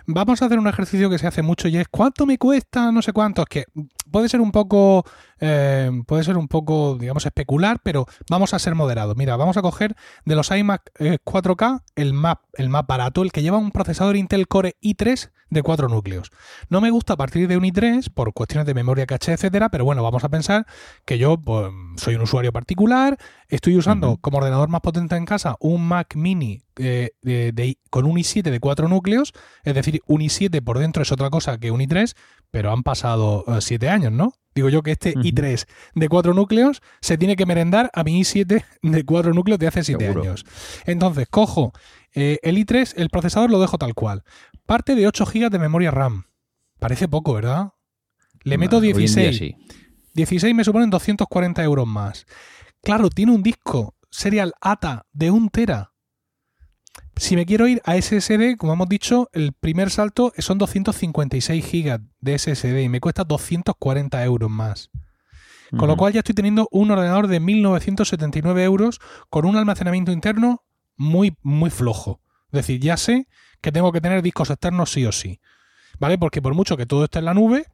[0.04, 2.90] Vamos a hacer un ejercicio que se hace mucho y es ¿cuánto me cuesta?
[2.90, 3.64] No sé cuánto, es que
[4.10, 5.04] puede ser un poco,
[5.40, 9.16] eh, puede ser un poco, digamos, especular, pero vamos a ser moderados.
[9.16, 9.94] Mira, vamos a coger
[10.24, 10.90] de los iMac
[11.24, 15.30] 4K eh, el más, el más barato, el que lleva un procesador Intel Core i3
[15.50, 16.30] de cuatro núcleos.
[16.68, 20.02] No me gusta partir de un i3 por cuestiones de memoria, caché, etcétera, pero bueno,
[20.02, 20.66] vamos a pensar
[21.04, 23.18] que yo pues, soy un usuario particular,
[23.48, 27.10] estoy usando como ordenador más potente en casa un Mac Mini eh,
[27.90, 29.32] con un i7 de cuatro núcleos,
[29.64, 32.14] es decir, un i7 por dentro es otra cosa que un i3,
[32.50, 34.32] pero han pasado eh, siete años, ¿no?
[34.54, 38.64] Digo yo que este i3 de cuatro núcleos se tiene que merendar a mi i7
[38.82, 40.44] de cuatro núcleos de hace siete años.
[40.86, 41.72] Entonces, cojo
[42.14, 44.24] eh, el i3, el procesador lo dejo tal cual.
[44.66, 46.24] Parte de 8 GB de memoria RAM.
[46.80, 47.70] Parece poco, ¿verdad?
[48.42, 49.54] Le meto 16.
[50.14, 52.26] 16 me suponen 240 euros más.
[52.82, 55.92] Claro, tiene un disco serial ATA de 1 tera.
[57.20, 62.00] Si me quiero ir a SSD, como hemos dicho, el primer salto son 256 GB
[62.18, 64.90] de SSD y me cuesta 240 euros más.
[65.76, 70.64] Con lo cual ya estoy teniendo un ordenador de 1.979 euros con un almacenamiento interno
[70.96, 72.22] muy, muy flojo.
[72.46, 73.28] Es decir, ya sé
[73.60, 75.40] que tengo que tener discos externos sí o sí.
[75.98, 76.16] ¿Vale?
[76.16, 77.66] Porque por mucho que todo esté en la nube,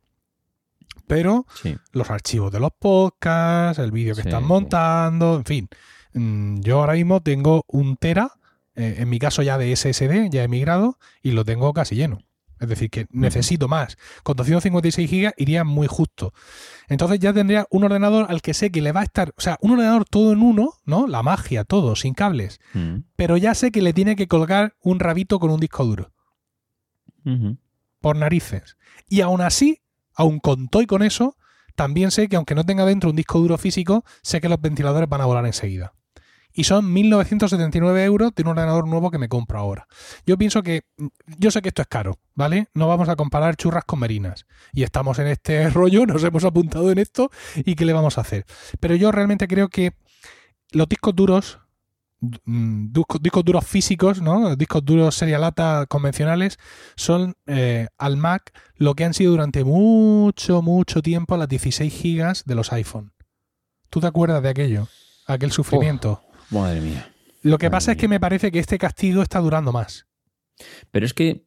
[1.06, 1.46] pero
[1.92, 5.68] los archivos de los podcasts, el vídeo que están montando, en fin.
[6.14, 8.32] Mm, yo ahora mismo tengo un tera,
[8.76, 12.20] eh, en mi caso ya de SSD, ya he migrado, y lo tengo casi lleno.
[12.60, 13.98] Es decir, que necesito más.
[14.22, 16.32] Con 256 GB iría muy justo.
[16.88, 19.58] Entonces ya tendría un ordenador al que sé que le va a estar, o sea,
[19.60, 21.06] un ordenador todo en uno, ¿no?
[21.06, 22.60] La magia, todo, sin cables.
[23.16, 26.12] Pero ya sé que le tiene que colgar un rabito con un disco duro.
[28.00, 28.76] Por narices.
[29.08, 29.82] Y aún así,
[30.14, 31.36] aún con todo y con eso,
[31.74, 35.08] también sé que aunque no tenga dentro un disco duro físico, sé que los ventiladores
[35.08, 35.92] van a volar enseguida
[36.56, 39.86] y son 1.979 euros de un ordenador nuevo que me compro ahora.
[40.26, 40.84] Yo pienso que,
[41.38, 42.68] yo sé que esto es caro, ¿vale?
[42.72, 44.46] No vamos a comparar churras con merinas.
[44.72, 48.22] Y estamos en este rollo, nos hemos apuntado en esto y qué le vamos a
[48.22, 48.46] hacer.
[48.80, 49.92] Pero yo realmente creo que
[50.72, 51.60] los discos duros,
[52.22, 52.86] mm,
[53.20, 54.56] discos duros físicos, ¿no?
[54.56, 56.58] Discos duros serialata convencionales
[56.96, 62.44] son eh, al Mac lo que han sido durante mucho, mucho tiempo las 16 gigas
[62.46, 63.12] de los iPhone.
[63.90, 64.88] ¿Tú te acuerdas de aquello?
[65.26, 66.22] Aquel sufrimiento.
[66.50, 67.12] Madre mía.
[67.42, 70.06] Lo que pasa es que me parece que este castigo está durando más.
[70.90, 71.44] Pero es que,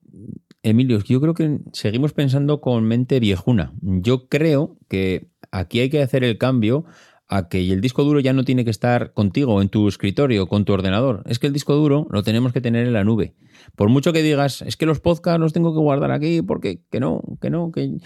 [0.63, 3.73] Emilio, yo creo que seguimos pensando con mente viejuna.
[3.81, 6.85] Yo creo que aquí hay que hacer el cambio
[7.29, 10.65] a que el disco duro ya no tiene que estar contigo en tu escritorio, con
[10.65, 11.21] tu ordenador.
[11.27, 13.35] Es que el disco duro lo tenemos que tener en la nube.
[13.75, 16.99] Por mucho que digas, es que los podcasts los tengo que guardar aquí, porque que
[16.99, 17.99] no, que no, que,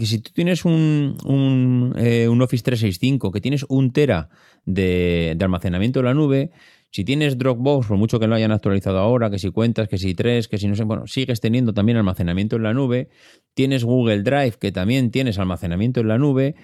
[0.00, 4.28] si tú tienes un, un, eh, un, Office 365, que tienes un tera
[4.66, 6.50] de, de almacenamiento en la nube,
[6.92, 10.14] si tienes Dropbox, por mucho que lo hayan actualizado ahora, que si cuentas, que si
[10.14, 13.08] tres, que si no sé, bueno, sigues teniendo también almacenamiento en la nube.
[13.54, 16.54] Tienes Google Drive, que también tienes almacenamiento en la nube.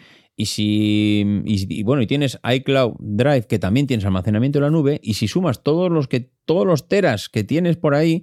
[0.41, 5.01] Y si, y, bueno, y tienes iCloud Drive, que también tienes almacenamiento en la nube,
[5.03, 8.23] y si sumas todos los que, todos los teras que tienes por ahí,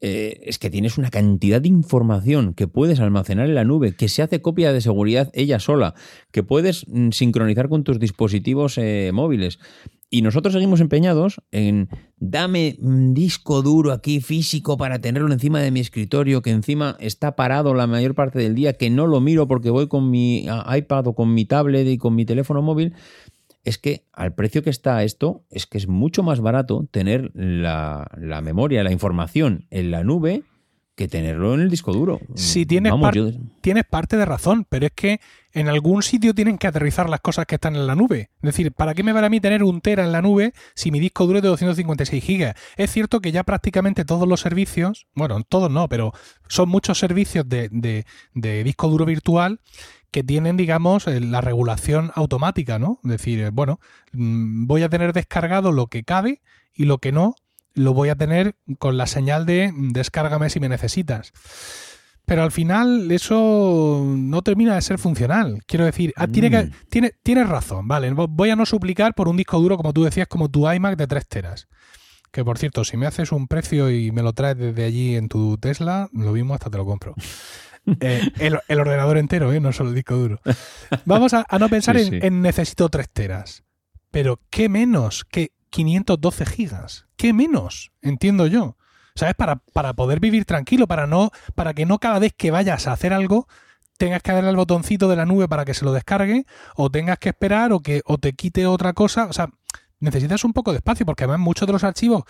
[0.00, 4.08] eh, es que tienes una cantidad de información que puedes almacenar en la nube, que
[4.08, 5.94] se hace copia de seguridad ella sola,
[6.32, 9.58] que puedes mm, sincronizar con tus dispositivos eh, móviles.
[10.12, 15.70] Y nosotros seguimos empeñados en dame un disco duro aquí físico para tenerlo encima de
[15.70, 19.46] mi escritorio, que encima está parado la mayor parte del día, que no lo miro
[19.46, 22.94] porque voy con mi iPad o con mi tablet y con mi teléfono móvil.
[23.64, 28.08] Es que al precio que está esto, es que es mucho más barato tener la,
[28.16, 30.42] la memoria, la información en la nube
[30.96, 32.20] que tenerlo en el disco duro.
[32.34, 33.30] Si tienes, Vamos, par- yo-
[33.62, 35.20] tienes parte de razón, pero es que
[35.52, 38.28] en algún sitio tienen que aterrizar las cosas que están en la nube.
[38.36, 40.90] Es decir, ¿para qué me vale a mí tener un tera en la nube si
[40.90, 42.54] mi disco duro es de 256 gigas?
[42.76, 46.12] Es cierto que ya prácticamente todos los servicios, bueno, todos no, pero
[46.48, 48.04] son muchos servicios de, de-
[48.34, 49.60] de disco duro virtual
[50.10, 52.98] que tienen, digamos, eh, la regulación automática, ¿no?
[53.04, 53.78] Es decir, eh, bueno,
[54.12, 56.40] mm, voy a tener descargado lo que cabe
[56.74, 57.34] y lo que no
[57.74, 61.32] lo voy a tener con la señal de mm, descárgame si me necesitas.
[62.26, 65.62] Pero al final eso no termina de ser funcional.
[65.66, 66.70] Quiero decir, ah, tiene que, Mm.
[66.88, 68.12] tiene, tienes razón, vale.
[68.12, 70.96] vo- Voy a no suplicar por un disco duro, como tú decías, como tu iMac
[70.96, 71.66] de 3 teras.
[72.32, 75.28] Que por cierto, si me haces un precio y me lo traes desde allí en
[75.28, 77.14] tu Tesla, lo mismo hasta te lo compro.
[78.00, 79.60] Eh, el, el ordenador entero, ¿eh?
[79.60, 80.40] no solo el disco duro.
[81.04, 82.18] Vamos a, a no pensar Sí, en, sí.
[82.22, 83.64] en necesito 3 teras.
[84.10, 87.06] Pero ¿qué menos que 512 gigas?
[87.16, 87.92] ¿Qué menos?
[88.02, 88.76] Entiendo yo.
[89.14, 89.34] ¿Sabes?
[89.34, 92.92] Para, para poder vivir tranquilo, para no, para que no cada vez que vayas a
[92.92, 93.46] hacer algo
[93.98, 97.18] tengas que darle al botoncito de la nube para que se lo descargue, o tengas
[97.18, 99.26] que esperar, o que o te quite otra cosa.
[99.26, 99.50] O sea,
[99.98, 102.22] necesitas un poco de espacio, porque además muchos de los archivos.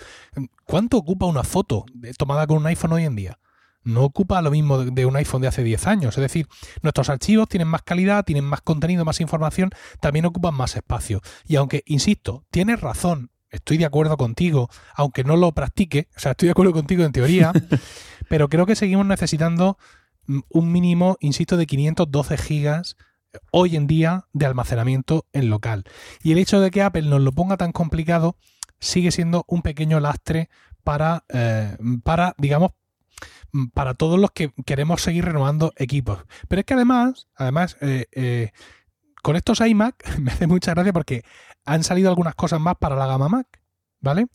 [0.64, 3.38] ¿Cuánto ocupa una foto de- tomada con un iPhone hoy en día?
[3.82, 6.16] No ocupa lo mismo de de un iPhone de hace 10 años.
[6.18, 6.46] Es decir,
[6.82, 9.70] nuestros archivos tienen más calidad, tienen más contenido, más información,
[10.00, 11.20] también ocupan más espacio.
[11.46, 16.32] Y aunque, insisto, tienes razón, estoy de acuerdo contigo, aunque no lo practique, o sea,
[16.32, 17.52] estoy de acuerdo contigo en teoría,
[18.28, 19.78] pero creo que seguimos necesitando
[20.26, 22.96] mm, un mínimo, insisto, de 512 gigas
[23.32, 25.84] eh, hoy en día de almacenamiento en local.
[26.22, 28.36] Y el hecho de que Apple nos lo ponga tan complicado
[28.78, 30.48] sigue siendo un pequeño lastre
[30.82, 32.72] para, eh, para digamos,
[33.74, 36.24] para todos los que queremos seguir renovando equipos.
[36.48, 38.52] Pero es que además, además, eh, eh,
[39.22, 41.24] con estos iMac me hace mucha gracia porque
[41.64, 43.46] han salido algunas cosas más para la gama Mac,
[44.00, 44.26] ¿vale?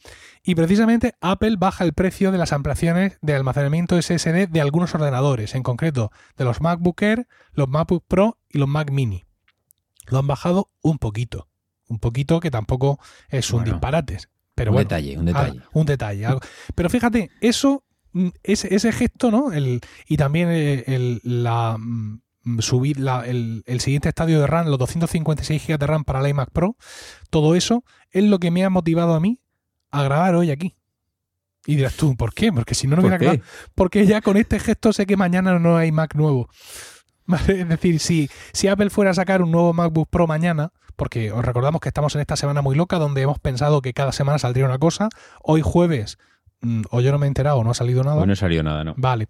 [0.44, 5.56] Y precisamente Apple baja el precio de las ampliaciones de almacenamiento SSD de algunos ordenadores,
[5.56, 9.26] en concreto de los MacBook Air, los MacBook Pro y los Mac Mini.
[10.08, 11.48] Lo han bajado un poquito,
[11.88, 13.00] un poquito que tampoco
[13.30, 14.18] es un Bueno, disparate.
[14.54, 15.60] Pero un bueno, detalle, un detalle.
[15.62, 16.26] Ah, un detalle.
[16.26, 16.40] algo.
[16.76, 17.85] Pero fíjate, eso, mm,
[18.44, 19.52] ese, ese gesto, ¿no?
[19.52, 24.68] El, y también el, el- la, mm, subir la- el, el siguiente estadio de RAM,
[24.68, 26.76] los 256 GB de RAM para la iMac Pro,
[27.30, 29.42] todo eso es lo que me ha motivado a mí
[29.92, 30.76] a grabar hoy aquí.
[31.68, 32.54] Y dirás tú, ¿por qué?
[32.54, 33.42] Porque si no, no ¿Por hubiera grabado.
[33.74, 36.48] Porque ya con este gesto sé que mañana no hay Mac nuevo.
[37.26, 37.62] ¿Vale?
[37.62, 41.44] Es decir, si, si Apple fuera a sacar un nuevo MacBook Pro mañana, porque os
[41.44, 44.66] recordamos que estamos en esta semana muy loca donde hemos pensado que cada semana saldría
[44.66, 45.10] una cosa,
[45.42, 46.35] hoy jueves, mm,
[46.90, 48.22] o yo no me he enterado, o no ha salido nada.
[48.22, 48.94] Hoy no salió nada, ¿no?
[48.98, 49.28] Vale.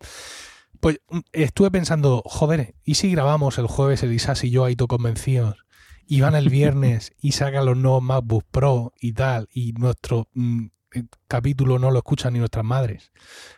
[0.80, 4.76] Pues mm, estuve pensando, joder, ¿y si grabamos el jueves el Isas y yo ahí
[4.76, 5.66] todo convencidos?
[6.08, 10.66] Y van el viernes y sacan los nuevos MacBook Pro y tal, y nuestro mm,
[10.94, 13.12] eh, capítulo no lo escuchan ni nuestras madres.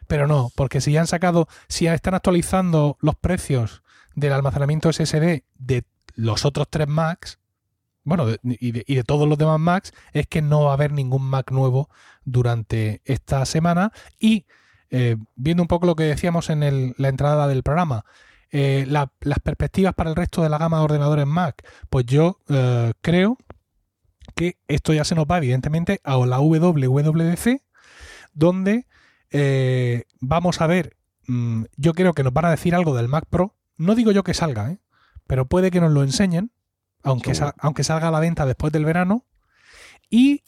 [0.07, 3.84] Pero no, porque si ya han sacado, si ya están actualizando los precios
[4.15, 5.84] del almacenamiento SSD de
[6.15, 7.39] los otros tres Macs,
[8.07, 10.73] bueno, de- y, de, y de todos los demás Macs, es que no va a
[10.75, 11.89] haber ningún Mac nuevo
[12.25, 13.91] durante esta semana.
[14.19, 14.45] Y
[14.89, 18.05] eh, viendo un poco lo que decíamos en la entrada del programa,
[18.51, 22.39] eh, la- las perspectivas para el resto de la gama de ordenadores Mac, pues yo
[22.47, 23.37] eh, creo
[24.35, 27.61] que esto ya se nos va evidentemente a la WWDC,
[28.33, 28.85] donde
[30.21, 30.95] vamos a ver,
[31.27, 34.23] mm, yo creo que nos van a decir algo del Mac Pro, no digo yo
[34.23, 34.77] que salga,
[35.27, 36.51] pero puede que nos lo enseñen,
[37.07, 39.25] aunque, salga a la venta después del verano,
[40.09, 40.43] y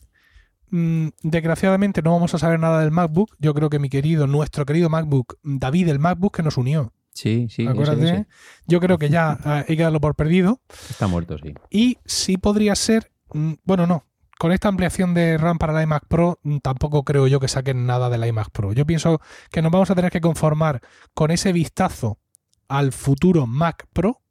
[0.70, 4.66] mm, desgraciadamente no vamos a saber nada del MacBook, yo creo que mi querido, nuestro
[4.66, 7.68] querido MacBook, David el MacBook que nos unió, Sí, sí.
[7.68, 8.28] acuérdate, ese.
[8.68, 11.53] yo creo que ya ah, hay que darlo por perdido, Está muerto, sí.
[11.70, 14.05] y sí podría ser, mm, bueno, no.
[14.38, 17.86] Con esta ampliación de RAM para la iMac Pro, mm, tampoco creo yo que saquen
[17.86, 18.72] nada de la iMac Pro.
[18.72, 19.20] Yo pienso
[19.51, 20.80] que nos vamos a tener que conformar
[21.14, 22.20] con ese vistazo
[22.70, 24.22] al futuro Mac Pro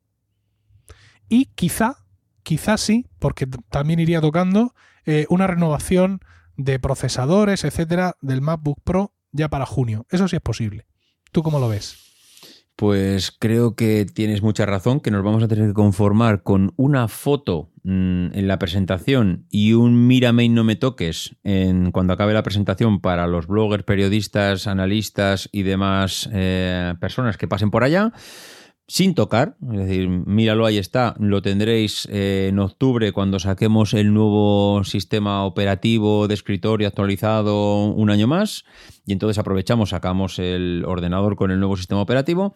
[1.28, 2.06] y quizá,
[2.48, 4.74] quizá sí, porque también iría tocando
[5.04, 6.20] eh, una renovación
[6.56, 10.06] de procesadores, etcétera, del MacBook Pro ya para junio.
[10.08, 10.86] Eso sí es posible.
[11.30, 11.98] ¿Tú cómo lo ves?
[12.74, 17.06] Pues creo que tienes mucha razón, que nos vamos a tener que conformar con una
[17.08, 22.32] foto mm, en la presentación y un mírame y no me toques en, cuando acabe
[22.32, 28.14] la presentación para los bloggers, periodistas, analistas y demás eh, personas que pasen por allá.
[28.90, 31.14] Sin tocar, es decir, míralo, ahí está.
[31.18, 38.08] Lo tendréis eh, en octubre cuando saquemos el nuevo sistema operativo de escritorio actualizado un
[38.08, 38.64] año más.
[39.08, 42.54] Y entonces aprovechamos, sacamos el ordenador con el nuevo sistema operativo,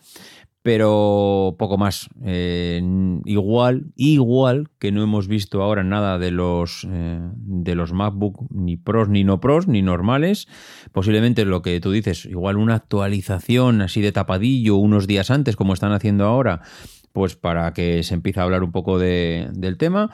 [0.61, 2.11] pero poco más.
[2.27, 2.79] Eh,
[3.25, 8.77] igual, igual que no hemos visto ahora nada de los, eh, de los MacBook ni
[8.77, 10.47] pros ni no pros ni normales.
[10.93, 15.73] Posiblemente lo que tú dices, igual una actualización así de tapadillo unos días antes, como
[15.73, 16.61] están haciendo ahora,
[17.15, 20.11] pues para que se empiece a hablar un poco de, del tema.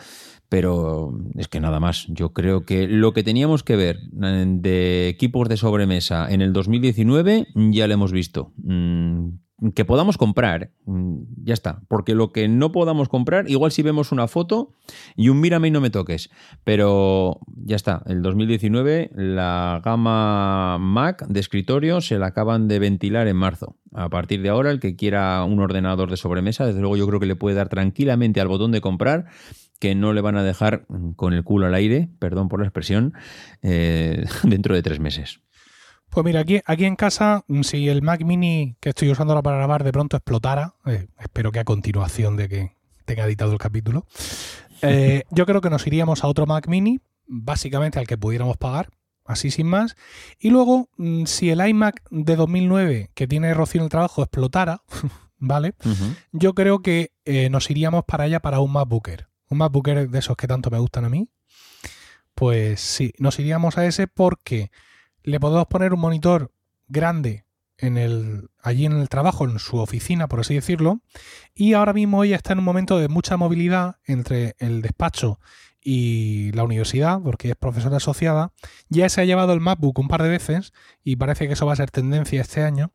[0.49, 2.07] Pero es que nada más.
[2.09, 6.53] Yo creo que lo que teníamos que ver eh, de equipos de sobremesa en el
[6.53, 8.53] 2019 ya lo hemos visto.
[9.59, 11.83] Mm, que podamos comprar, mm, ya está.
[11.89, 14.75] Porque lo que no podamos comprar, igual si vemos una foto
[15.17, 16.31] y un mírame y no me toques.
[16.65, 23.27] Pero ya está, el 2019 la gama Mac de escritorio se la acaban de ventilar
[23.29, 23.77] en marzo.
[23.95, 27.21] A partir de ahora, el que quiera un ordenador de sobremesa, desde luego yo creo
[27.21, 29.27] que le puede dar tranquilamente al botón de comprar
[29.81, 30.87] que no le van a dejar
[31.17, 33.15] con el culo al aire, perdón por la expresión,
[33.63, 35.41] eh, dentro de tres meses.
[36.11, 39.43] Pues mira, aquí, aquí en casa, mm, si el Mac Mini que estoy usando ahora
[39.43, 42.73] para grabar de pronto explotara, eh, espero que a continuación de que
[43.05, 44.07] tenga editado el capítulo,
[44.83, 48.91] eh, yo creo que nos iríamos a otro Mac Mini, básicamente al que pudiéramos pagar,
[49.27, 49.97] así sin más.
[50.39, 54.83] Y luego, mm, si el iMac de 2009 que tiene Rocío en el trabajo explotara,
[55.39, 55.75] ¿vale?
[56.33, 59.29] Yo creo que eh, nos iríamos para allá para un MacBooker.
[59.51, 61.29] Un MacBooker de esos que tanto me gustan a mí.
[62.35, 64.71] Pues sí, nos iríamos a ese porque
[65.29, 66.53] le podemos poner un monitor
[66.89, 67.45] grande
[67.77, 71.01] en el, allí en el trabajo, en su oficina, por así decirlo.
[71.55, 75.39] Y ahora mismo ella está en un momento de mucha movilidad entre el despacho
[75.81, 78.53] y la universidad, porque es profesora asociada.
[78.89, 80.73] Ya se ha llevado el MacBook un par de veces
[81.05, 82.93] y parece que eso va a ser tendencia este año.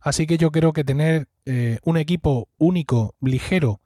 [0.00, 3.81] Así que yo creo que tener eh, un equipo único, ligero,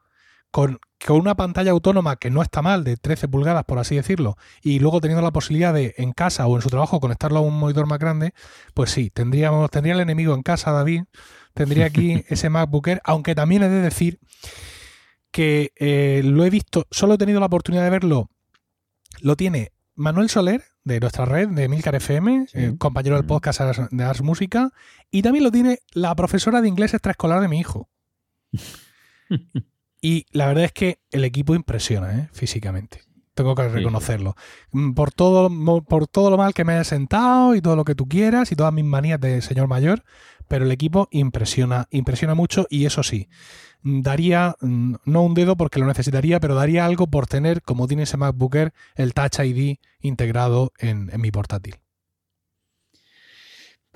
[0.57, 4.38] con con una pantalla autónoma que no está mal, de 13 pulgadas, por así decirlo,
[4.62, 7.59] y luego teniendo la posibilidad de en casa o en su trabajo conectarlo a un
[7.59, 8.32] monitor más grande,
[8.72, 11.04] pues sí, tendríamos, tendría el enemigo en casa, David,
[11.52, 14.18] tendría aquí ese MacBook Air, aunque también he de decir
[15.30, 18.30] que eh, lo he visto, solo he tenido la oportunidad de verlo,
[19.20, 24.04] lo tiene Manuel Soler, de nuestra red, de Milcar FM, eh, compañero del podcast de
[24.04, 24.72] Ars Música,
[25.11, 27.90] y también lo tiene la profesora de inglés extraescolar de mi hijo.
[30.07, 32.28] Y la verdad es que el equipo impresiona, ¿eh?
[32.32, 33.00] físicamente.
[33.34, 34.36] Tengo que reconocerlo.
[34.70, 35.50] Mm, por todo,
[35.82, 38.54] por todo lo mal que me haya sentado y todo lo que tú quieras y
[38.54, 40.04] todas mis manías de señor mayor,
[40.46, 43.28] pero el equipo impresiona, impresiona mucho y eso sí,
[43.82, 48.04] daría, mm, no un dedo porque lo necesitaría, pero daría algo por tener, como tiene
[48.04, 51.80] ese MacBook Air, el Touch ID integrado en mi portátil.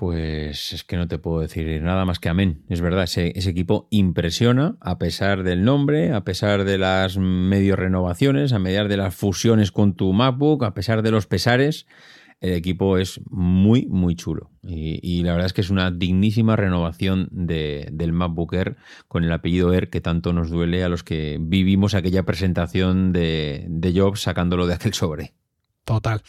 [0.01, 2.63] Pues es que no te puedo decir nada más que amén.
[2.69, 8.51] Es verdad, ese, equipo impresiona a pesar del nombre, a pesar de las medio renovaciones,
[8.51, 11.85] a pesar de las fusiones con tu MacBook, a pesar de los pesares.
[12.39, 14.49] El equipo es muy, muy chulo.
[14.63, 18.77] Y, la verdad es que es una dignísima renovación del MacBook Air
[19.07, 23.93] con el apellido Air que tanto nos duele a los que vivimos aquella presentación de
[23.95, 25.35] Jobs sacándolo de aquel sobre.
[25.85, 26.23] Total.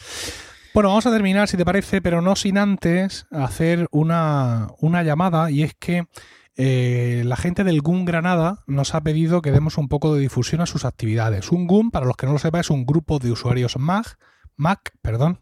[0.73, 5.61] Bueno, vamos a terminar, si te parece, pero no sin antes hacer una, llamada y
[5.61, 6.07] es que
[6.55, 10.61] eh, la gente del GUM Granada nos ha pedido que demos un poco de difusión
[10.61, 11.51] a sus actividades.
[11.51, 14.17] Un GUM, para los que no lo sepan, es un grupo de usuarios Mac,
[14.55, 15.41] Mac, perdón,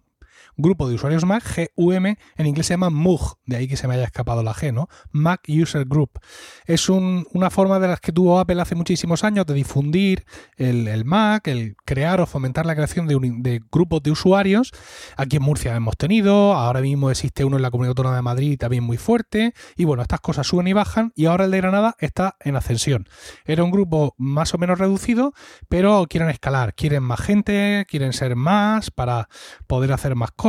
[0.57, 1.43] grupo de usuarios Mac,
[1.75, 4.73] GUM, en inglés se llama MUG, de ahí que se me haya escapado la G,
[4.73, 4.87] ¿no?
[5.11, 6.19] Mac User Group.
[6.65, 10.25] Es una forma de las que tuvo Apple hace muchísimos años de difundir
[10.57, 14.71] el, Mac, el crear o fomentar la creación de, grupos de usuarios.
[15.17, 18.57] Aquí en Murcia hemos tenido, ahora mismo existe uno en la Comunidad Autónoma de Madrid
[18.59, 21.95] también muy fuerte, y bueno, estas cosas suben y bajan, y ahora el de Granada
[21.99, 23.07] está en ascensión.
[23.45, 25.33] Era un grupo más o menos reducido,
[25.69, 29.29] pero quieren escalar, quieren más gente, quieren ser más para
[29.67, 30.40] poder hacer más cosas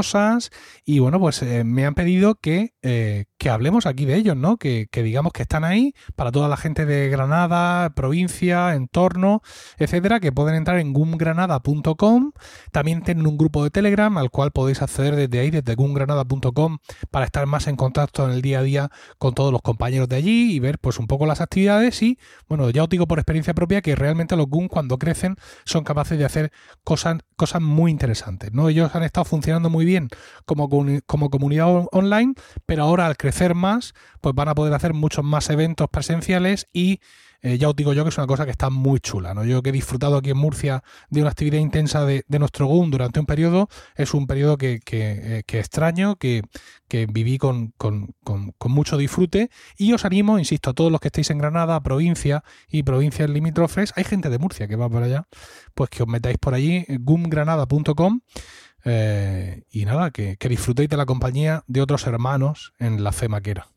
[0.85, 4.57] y bueno, pues eh, me han pedido que, eh, que, hablemos aquí de ellos, ¿no?
[4.57, 9.43] Que, digamos que están ahí para toda la gente de Granada, provincia, entorno,
[9.79, 12.33] etcétera, que pueden entrar en gumgranada.com.
[12.71, 16.79] También tienen un grupo de Telegram al cual podéis acceder desde ahí, desde gumgranada.com,
[17.11, 20.17] para estar más en contacto en el día a día con todos los compañeros de
[20.17, 22.19] allí y ver pues un poco las actividades y
[22.49, 26.19] bueno, ya os digo por experiencia propia que realmente los GUM cuando crecen son capaces
[26.19, 26.53] de hacer
[26.85, 28.69] cosas, cosas muy interesantes, ¿no?
[28.69, 30.09] Ellos han estado funcionando muy bien
[30.45, 30.69] como,
[31.07, 32.35] como comunidad online,
[32.67, 37.01] pero ahora al crecer más, pues van a poder hacer muchos más eventos presenciales y
[37.45, 39.35] eh, ya os digo yo que es una cosa que está muy chula.
[39.35, 39.45] ¿no?
[39.45, 43.19] Yo que he disfrutado aquí en Murcia de una actividad intensa de, nuestro GUM durante
[43.19, 46.43] un periodo, es un periodo que, eh, extraño, que,
[47.09, 47.75] viví con,
[48.67, 52.85] mucho disfrute y os animo, insisto, a todos los que estéis en Granada, provincia y
[52.85, 55.27] provincias limítrofes, hay gente de Murcia que va por allá,
[55.75, 58.21] pues que os metáis por allí, gumgranada.com
[58.85, 63.29] Eh, y nada, que, que, disfrutéis de la compañía de otros hermanos en la fe
[63.29, 63.69] maquera.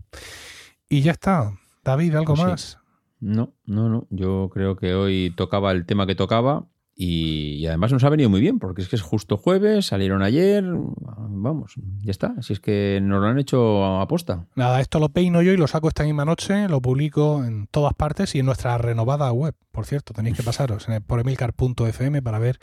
[0.90, 1.54] Y ya está.
[1.84, 2.46] David, ¿algo Pues sí.
[2.46, 2.80] más?
[3.20, 4.08] No, no, no.
[4.10, 6.66] Yo creo que hoy tocaba el tema que tocaba
[6.98, 10.22] y, y además nos ha venido muy bien porque es que es justo jueves, salieron
[10.24, 12.34] ayer, vamos, ya está.
[12.38, 14.48] Así es que nos lo han hecho a posta.
[14.56, 17.94] Nada, esto lo peino yo y lo saco esta misma noche, lo publico en todas
[17.94, 19.56] partes y en nuestra renovada web.
[19.72, 22.60] Por cierto, tenéis que pasaros en el- por emilcar.fm para ver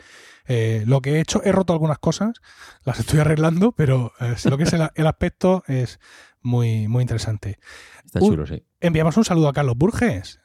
[0.47, 1.41] eh, lo que he hecho.
[1.43, 2.33] He roto algunas cosas,
[2.85, 5.99] las estoy arreglando, pero eh, lo que es el, el aspecto es
[6.41, 7.59] muy, muy interesante.
[8.03, 8.63] Está chulo, sí.
[8.81, 10.39] Enviamos un saludo a Carlos Burges.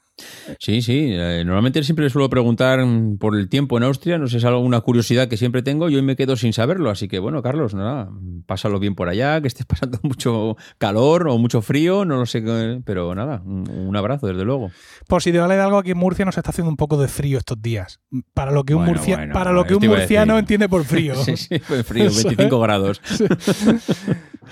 [0.59, 1.11] Sí, sí.
[1.13, 4.19] eh, normalmente siempre le suelo preguntar mm, por el tiempo en Austria.
[4.19, 6.91] No sé si es alguna curiosidad que siempre tengo y hoy me quedo sin saberlo.
[6.91, 8.11] Así que bueno, Carlos, nada,
[8.47, 12.43] pásalo bien por allá, que estés pasando mucho calor o mucho frío, no lo sé,
[12.43, 14.71] qué- pero nada, un, abrazo desde luego.
[15.09, 17.09] Por si te vale de algo, aquí en Murcia nos está haciendo un poco de
[17.09, 18.01] frío estos días.
[18.35, 20.41] Para lo que un, Bueno, murcia- bueno, para lo que un murciano decir.
[20.45, 21.15] entiende por frío.
[21.25, 22.63] Sí, sí, fue frío, Eso, 25 ¿eh?
[22.63, 23.01] grados.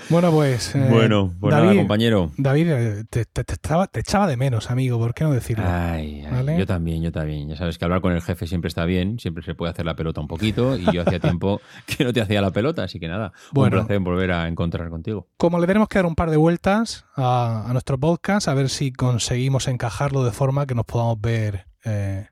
[0.09, 0.75] Bueno, pues.
[0.75, 2.31] eh, bueno, pues nada, compañero.
[2.37, 6.23] David, eh, te, te- te echaba, te echaba de menos, amigo, ¿por qué no Ay,
[6.25, 6.57] ay, ¿Vale?
[6.59, 7.49] yo también, yo también.
[7.49, 9.95] Ya sabes que hablar con el jefe siempre está bien, siempre se puede hacer la
[9.95, 11.61] pelota un poquito y yo hacía tiempo
[11.97, 13.77] que no te hacía la pelota, así que nada, Bueno.
[13.77, 15.27] un placer volver a encontrar contigo.
[15.37, 18.69] Como le tenemos que dar un par de vueltas a, a nuestro podcast, a ver
[18.69, 22.27] si conseguimos encajarlo de forma que nos podamos ver, eh,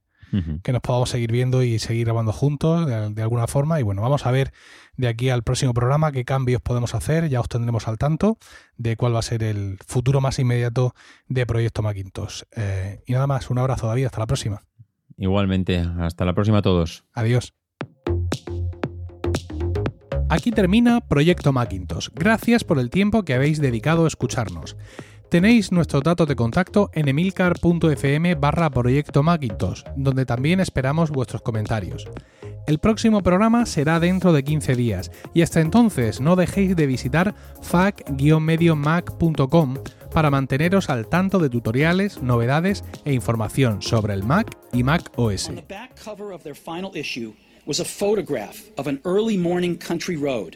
[0.63, 3.79] Que nos podamos seguir viendo y seguir grabando juntos de, de alguna forma.
[3.79, 4.51] Y bueno, vamos a ver
[4.97, 7.29] de aquí al próximo programa qué cambios podemos hacer.
[7.29, 8.37] Ya os tendremos al tanto
[8.77, 10.93] de cuál va a ser el futuro más inmediato
[11.27, 12.43] de Proyecto Macintosh.
[12.55, 14.05] Eh, y nada más, un abrazo, David.
[14.05, 14.61] Hasta la próxima.
[15.17, 17.05] Igualmente, hasta la próxima a todos.
[17.13, 17.53] Adiós.
[20.27, 22.09] Aquí termina Proyecto Macintosh.
[22.13, 24.75] Gracias por el tiempo que habéis dedicado a escucharnos.
[25.35, 32.07] Tenéis nuestros datos de contacto en emilcar.fm barra Proyecto Macintosh, donde también esperamos vuestros comentarios.
[32.67, 37.35] El próximo programa será dentro de 15 días y hasta entonces no dejéis de visitar
[37.61, 39.77] fac-mediomac.com
[40.13, 45.51] para manteneros al tanto de tutoriales, novedades e información sobre el Mac y Mac OS.
[47.65, 50.55] Was a photograph of an early morning country road,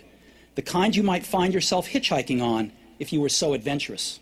[0.55, 4.21] the kind you might find yourself hitchhiking on if you were so adventurous.